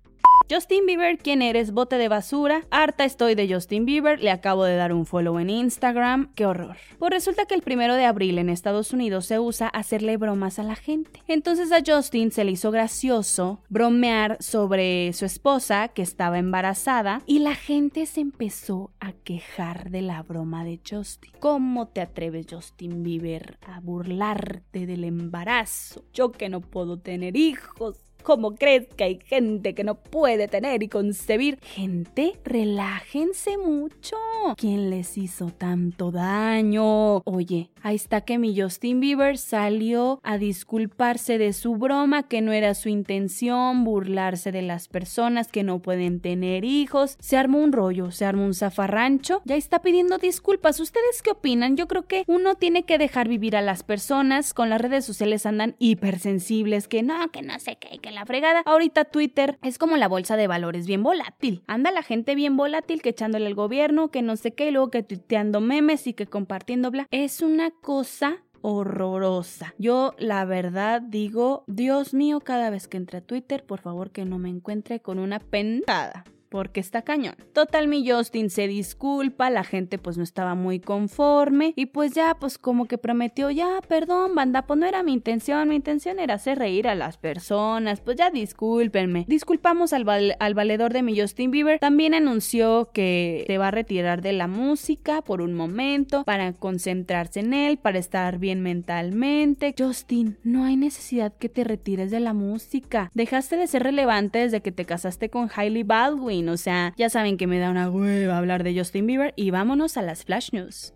Justin 0.53 0.85
Bieber, 0.85 1.17
¿quién 1.17 1.41
eres? 1.41 1.73
Bote 1.73 1.97
de 1.97 2.09
basura. 2.09 2.67
Harta 2.71 3.07
estoy 3.07 3.35
de 3.35 3.51
Justin 3.51 3.87
Bieber. 3.87 4.23
Le 4.23 4.31
acabo 4.31 4.65
de 4.65 4.77
dar 4.77 4.93
un 4.93 5.07
follow 5.07 5.38
en 5.38 5.49
Instagram. 5.49 6.31
¡Qué 6.35 6.45
horror! 6.45 6.77
Pues 6.99 7.11
resulta 7.11 7.47
que 7.47 7.55
el 7.55 7.62
primero 7.62 7.95
de 7.95 8.05
abril 8.05 8.37
en 8.37 8.51
Estados 8.51 8.93
Unidos 8.93 9.25
se 9.25 9.38
usa 9.38 9.69
hacerle 9.69 10.19
bromas 10.19 10.59
a 10.59 10.62
la 10.62 10.77
gente. 10.77 11.23
Entonces 11.27 11.73
a 11.73 11.81
Justin 11.83 12.33
se 12.33 12.45
le 12.45 12.51
hizo 12.51 12.71
gracioso 12.71 13.62
bromear 13.71 14.37
sobre 14.41 15.15
su 15.15 15.25
esposa 15.25 15.88
que 15.88 16.03
estaba 16.03 16.38
embarazada 16.38 17.23
y 17.25 17.38
la 17.38 17.55
gente 17.55 18.05
se 18.05 18.21
empezó 18.21 18.91
a 19.01 19.12
quejar 19.12 19.88
de 19.88 20.03
la 20.03 20.23
broma 20.23 20.67
de 20.67 20.81
Justin. 20.87 21.33
¿Cómo 21.41 21.88
te 21.88 22.03
atreves, 22.03 22.45
Justin 22.51 23.03
Bieber, 23.03 23.57
a 23.67 23.81
burlarte 23.81 24.85
del 24.85 25.05
embarazo? 25.05 26.05
Yo 26.12 26.31
que 26.31 26.51
no 26.51 26.61
puedo 26.61 26.99
tener 26.99 27.38
hijos. 27.38 28.12
¿Cómo 28.23 28.55
que 28.55 28.87
hay 28.99 29.19
gente 29.25 29.75
que 29.75 29.85
no 29.85 29.97
puede 29.97 30.49
tener 30.49 30.83
y 30.83 30.89
concebir? 30.89 31.59
Gente, 31.63 32.39
relájense 32.45 33.59
mucho. 33.59 34.17
¿Quién 34.57 34.91
les 34.91 35.19
hizo 35.19 35.47
tanto 35.51 36.11
daño? 36.11 37.19
Oye, 37.25 37.71
ahí 37.83 37.97
está 37.97 38.21
que 38.21 38.39
mi 38.39 38.59
Justin 38.59 39.01
Bieber 39.01 39.39
salió 39.39 40.21
a 40.23 40.39
disculparse 40.39 41.39
de 41.39 41.53
su 41.53 41.77
broma, 41.77 42.23
que 42.29 42.41
no 42.41 42.53
era 42.53 42.75
su 42.75 42.89
intención, 42.89 43.85
burlarse 43.85 44.53
de 44.53 44.63
las 44.63 44.89
personas 44.89 45.49
que 45.49 45.65
no 45.65 45.81
pueden 45.81 46.21
tener 46.21 46.65
hijos. 46.65 47.17
Se 47.19 47.37
armó 47.37 47.59
un 47.59 47.73
rollo, 47.73 48.11
se 48.11 48.25
armó 48.25 48.45
un 48.45 48.55
zafarrancho. 48.55 49.43
Ya 49.45 49.57
está 49.57 49.81
pidiendo 49.81 50.19
disculpas. 50.19 50.79
¿Ustedes 50.81 51.23
qué 51.23 51.31
opinan? 51.33 51.77
Yo 51.77 51.89
creo 51.89 52.07
que 52.07 52.25
uno 52.27 52.55
tiene 52.55 52.85
que 52.85 52.99
dejar 52.99 53.29
vivir 53.29 53.57
a 53.57 53.63
las 53.63 53.83
personas. 53.83 54.55
Con 54.55 54.71
las 54.71 54.81
redes 54.81 55.05
sociales 55.05 55.47
andan 55.47 55.75
hipersensibles, 55.79 56.89
que 56.89 57.03
no, 57.03 57.31
que 57.31 57.43
no 57.43 57.59
sé 57.59 57.77
qué, 57.77 57.99
que 57.99 58.12
la 58.12 58.27
fregada. 58.27 58.62
Ahorita 58.64 59.05
Twitter 59.05 59.59
es 59.62 59.79
como 59.79 59.96
la 59.96 60.09
bolsa 60.09 60.37
de 60.37 60.46
valores 60.46 60.87
bien 60.87 61.03
volátil. 61.03 61.62
Anda 61.66 61.90
la 61.90 62.03
gente 62.03 62.35
bien 62.35 62.57
volátil 62.57 63.03
que 63.03 63.11
echándole 63.11 63.46
al 63.46 63.55
gobierno, 63.55 64.11
que 64.11 64.22
no 64.22 64.37
sé 64.37 64.53
qué, 64.53 64.68
y 64.68 64.70
luego 64.70 64.90
que 64.90 65.03
tuiteando 65.03 65.61
memes 65.61 66.07
y 66.07 66.14
que 66.14 66.27
compartiendo 66.27 66.90
bla. 66.90 67.07
Es 67.11 67.42
una 67.42 67.70
cosa 67.70 68.42
horrorosa. 68.61 69.75
Yo 69.79 70.14
la 70.18 70.44
verdad 70.44 71.03
digo, 71.03 71.64
Dios 71.66 72.14
mío, 72.14 72.40
cada 72.40 72.70
vez 72.70 72.88
que 72.88 72.96
entre 72.96 73.18
a 73.18 73.20
Twitter, 73.20 73.64
por 73.64 73.81
favor 73.81 74.11
que 74.11 74.25
no 74.25 74.38
me 74.38 74.48
encuentre 74.48 75.01
con 75.01 75.18
una 75.18 75.40
pentada 75.40 76.25
porque 76.53 76.81
está 76.81 77.01
cañón. 77.01 77.35
Total, 77.55 77.88
mi 77.88 78.07
Justin 78.07 78.51
se 78.51 78.69
disculpa, 78.69 79.49
la 79.49 79.65
gente 79.65 79.97
pues 79.97 80.19
no 80.19 80.23
estaba 80.23 80.55
muy 80.55 80.81
conforme 80.81 81.73
y 81.77 81.87
pues 81.87 82.12
ya 82.12 82.37
pues 82.38 82.59
como 82.59 82.85
que 82.85 82.99
prometió, 82.99 83.51
ya, 83.51 83.81
perdón, 83.88 84.35
banda, 84.35 84.67
pues 84.67 84.79
no 84.79 84.85
era 84.85 85.03
mi 85.03 85.15
intención, 85.15 85.71
mi 85.71 85.77
intención 85.77 86.19
era 86.19 86.35
hacer 86.35 86.59
reír 86.59 86.88
a 86.88 86.95
las 86.95 87.17
personas, 87.17 88.03
pues 88.03 88.19
ya 88.19 88.31
discúlpenme. 88.31 89.25
Disculpamos 89.29 89.95
al, 89.95 90.37
al 90.38 90.55
valedor 90.55 90.93
de 90.93 91.03
mi 91.03 91.19
Justin 91.19 91.51
Bieber, 91.51 91.79
también 91.79 92.12
anunció 92.12 92.91
que 92.93 93.45
se 93.47 93.57
va 93.57 93.69
a 93.69 93.71
retirar 93.71 94.21
de 94.21 94.35
la 94.35 94.47
música 94.47 95.23
por 95.23 95.41
un 95.41 95.55
momento 95.55 96.23
para 96.25 96.53
concentrarse 96.53 97.41
en 97.41 97.55
él, 97.55 97.79
para 97.79 97.99
estar 97.99 98.38
bien 98.38 98.61
mentalmente. 98.61 99.75
Justin, 99.79 100.37
no 100.45 100.65
hay 100.65 100.77
necesidad 100.77 101.33
que 101.33 101.49
te 101.49 101.65
retires 101.65 102.11
de 102.11 102.21
la 102.21 102.35
música. 102.35 103.11
Dejaste 103.15 103.57
de 103.57 103.67
ser 103.67 103.85
relevante 103.85 104.41
desde 104.41 104.61
que 104.61 104.71
te 104.71 104.85
casaste 104.85 105.31
con 105.31 105.49
Hailey 105.57 105.83
Baldwin 105.83 106.42
o 106.49 106.57
sea, 106.57 106.95
ya 106.97 107.09
saben 107.09 107.37
que 107.37 107.47
me 107.47 107.59
da 107.59 107.71
una 107.71 107.91
hueva 107.91 108.39
hablar 108.39 108.65
de 108.65 108.77
Justin 108.77 109.07
Bieber 109.07 109.33
y 109.37 109.51
vámonos 109.51 109.97
a 109.97 110.03
las 110.03 110.25
flash 110.25 110.51
news. 110.53 110.95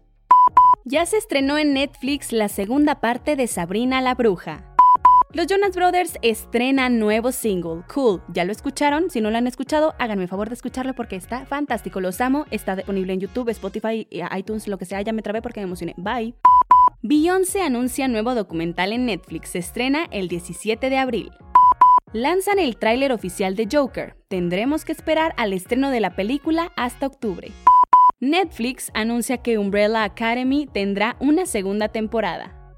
Ya 0.85 1.05
se 1.05 1.17
estrenó 1.17 1.59
en 1.59 1.75
Netflix 1.75 2.33
la 2.33 2.49
segunda 2.49 3.01
parte 3.01 3.37
de 3.37 3.47
Sabrina 3.47 4.01
la 4.01 4.15
Bruja. 4.15 4.73
Los 5.33 5.49
Jonas 5.49 5.75
Brothers 5.75 6.17
estrenan 6.23 6.99
nuevo 6.99 7.33
single, 7.33 7.83
Cool. 7.93 8.23
¿Ya 8.33 8.45
lo 8.45 8.53
escucharon? 8.53 9.11
Si 9.11 9.21
no 9.21 9.31
lo 9.31 9.37
han 9.37 9.47
escuchado, 9.47 9.95
háganme 9.99 10.29
favor 10.29 10.49
de 10.49 10.55
escucharlo 10.55 10.95
porque 10.95 11.17
está 11.17 11.45
fantástico. 11.45 12.01
Los 12.01 12.21
amo. 12.21 12.47
Está 12.51 12.77
disponible 12.77 13.13
en 13.13 13.21
YouTube, 13.21 13.51
Spotify, 13.51 14.09
iTunes, 14.35 14.69
lo 14.69 14.79
que 14.79 14.87
sea. 14.87 15.03
Ya 15.03 15.13
me 15.13 15.23
trabé 15.23 15.43
porque 15.43 15.61
me 15.61 15.65
emocioné. 15.65 15.95
Bye. 15.99 16.35
Beyoncé 17.03 17.63
anuncia 17.63 18.09
nuevo 18.09 18.35
documental 18.35 18.93
en 18.93 19.07
Netflix. 19.07 19.51
Se 19.51 19.59
estrena 19.59 20.07
el 20.11 20.29
17 20.29 20.89
de 20.89 20.99
abril 20.99 21.31
lanzan 22.12 22.59
el 22.59 22.77
tráiler 22.77 23.12
oficial 23.12 23.57
de 23.57 23.69
Joker. 23.71 24.16
Tendremos 24.29 24.85
que 24.85 24.92
esperar 24.92 25.35
al 25.37 25.53
estreno 25.53 25.90
de 25.90 26.01
la 26.01 26.16
película 26.16 26.73
hasta 26.77 27.07
octubre. 27.07 27.53
Netflix 28.21 28.90
anuncia 28.95 29.38
que 29.38 29.59
Umbrella 29.59 30.05
Academy 30.05 30.66
tendrá 30.66 31.16
una 31.21 31.47
segunda 31.47 31.88
temporada. 31.88 32.75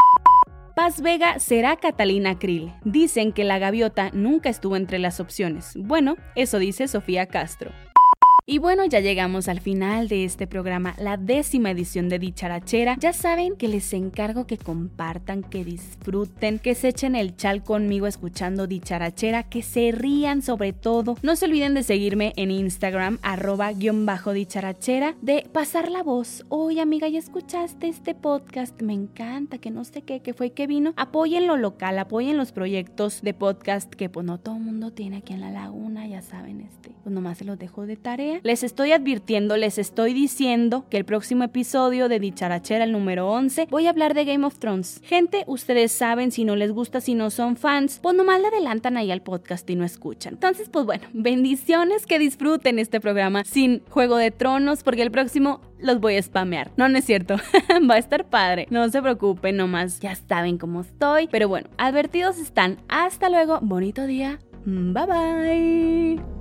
Paz 0.75 1.01
Vega 1.01 1.39
será 1.39 1.77
Catalina 1.77 2.39
Krill. 2.39 2.73
Dicen 2.85 3.33
que 3.33 3.45
la 3.45 3.59
gaviota 3.59 4.11
nunca 4.13 4.49
estuvo 4.49 4.77
entre 4.77 4.99
las 4.99 5.19
opciones. 5.21 5.75
Bueno, 5.77 6.17
eso 6.37 6.59
dice 6.59 6.87
Sofía 6.87 7.27
Castro. 7.27 7.73
Y 8.51 8.57
bueno, 8.57 8.87
ya 8.87 9.01
llegamos 9.01 9.47
al 9.47 9.61
final 9.61 10.09
de 10.09 10.25
este 10.25 10.47
programa, 10.47 10.95
la 10.99 11.19
décima 11.19 11.71
edición 11.71 12.09
de 12.09 12.19
Dicharachera. 12.19 12.97
Ya 12.99 13.13
saben 13.13 13.57
que 13.57 13.69
les 13.69 13.93
encargo 13.93 14.47
que 14.47 14.57
compartan, 14.57 15.43
que 15.43 15.67
disfruten, 15.67 16.59
que 16.59 16.75
se 16.75 16.89
echen 16.89 17.15
el 17.15 17.37
chal 17.37 17.63
conmigo 17.63 18.07
escuchando 18.07 18.67
Dicharachera, 18.67 19.43
que 19.43 19.61
se 19.61 19.93
rían 19.93 20.41
sobre 20.41 20.73
todo. 20.73 21.19
No 21.21 21.37
se 21.37 21.45
olviden 21.45 21.75
de 21.75 21.83
seguirme 21.83 22.33
en 22.37 22.51
Instagram, 22.51 23.19
arroba 23.21 23.71
guion 23.75 24.07
bajo 24.07 24.33
dicharachera, 24.33 25.15
de 25.21 25.47
pasar 25.53 25.91
la 25.91 26.03
voz. 26.03 26.47
Oye 26.49 26.81
amiga, 26.81 27.07
¿ya 27.07 27.19
escuchaste 27.19 27.87
este 27.87 28.15
podcast? 28.15 28.81
Me 28.81 28.95
encanta, 28.95 29.59
que 29.59 29.71
no 29.71 29.85
sé 29.85 30.01
qué, 30.01 30.21
que 30.21 30.33
fue 30.33 30.53
que 30.53 30.67
vino. 30.67 30.95
Apoyen 30.97 31.47
lo 31.47 31.59
local, 31.59 31.99
apoyen 31.99 32.39
los 32.39 32.53
proyectos 32.53 33.21
de 33.21 33.35
podcast 33.35 33.93
que 33.95 34.09
pues 34.09 34.25
no 34.25 34.39
todo 34.39 34.57
el 34.57 34.63
mundo 34.63 34.91
tiene 34.91 35.19
aquí 35.19 35.35
en 35.35 35.43
la 35.43 35.51
laguna, 35.51 36.07
ya 36.07 36.23
saben, 36.23 36.63
este, 36.63 36.95
pues 37.03 37.15
nomás 37.15 37.37
se 37.37 37.45
los 37.45 37.59
dejo 37.59 37.85
de 37.85 37.97
tarea 37.99 38.38
les 38.43 38.63
estoy 38.63 38.93
advirtiendo, 38.93 39.57
les 39.57 39.79
estoy 39.79 40.15
diciendo 40.15 40.87
que 40.91 40.97
el 40.97 41.05
próximo 41.05 41.45
episodio 41.45 42.09
de 42.09 42.21
Dicharachera, 42.21 42.85
el 42.85 42.93
número 42.93 43.29
11, 43.31 43.69
voy 43.71 43.87
a 43.87 43.91
hablar 43.91 44.15
de 44.15 44.25
Game 44.25 44.47
of 44.47 44.59
Thrones. 44.59 45.01
Gente, 45.05 45.45
ustedes 45.47 45.93
saben, 45.93 46.31
si 46.33 46.45
no 46.45 46.57
les 46.57 46.73
gusta, 46.73 47.01
si 47.01 47.15
no 47.15 47.31
son 47.31 47.57
fans, 47.57 47.99
pues 48.03 48.15
nomás 48.15 48.41
le 48.41 48.49
adelantan 48.49 48.97
ahí 48.97 49.11
al 49.11 49.23
podcast 49.23 49.69
y 49.71 49.77
no 49.77 49.85
escuchan. 49.85 50.35
Entonces, 50.35 50.69
pues 50.69 50.85
bueno, 50.85 51.07
bendiciones 51.13 52.07
que 52.07 52.19
disfruten 52.19 52.79
este 52.79 53.01
programa 53.01 53.45
sin 53.45 53.83
Juego 53.91 54.17
de 54.17 54.31
Tronos, 54.31 54.83
porque 54.83 55.03
el 55.03 55.11
próximo 55.11 55.61
los 55.81 56.01
voy 56.01 56.17
a 56.17 56.23
spamear. 56.23 56.71
No, 56.77 56.89
no 56.89 56.99
es 56.99 57.05
cierto. 57.05 57.37
Va 57.91 57.95
a 57.95 57.99
estar 57.99 58.25
padre. 58.25 58.67
No 58.71 58.89
se 58.89 59.01
preocupen, 59.01 59.57
nomás 59.57 60.01
ya 60.01 60.15
saben 60.15 60.59
cómo 60.59 60.81
estoy. 60.81 61.29
Pero 61.29 61.49
bueno, 61.49 61.69
advertidos 61.79 62.39
están. 62.39 62.79
Hasta 62.89 63.29
luego. 63.29 63.59
Bonito 63.63 64.07
día. 64.07 64.39
Bye 64.65 65.07
bye. 65.07 66.38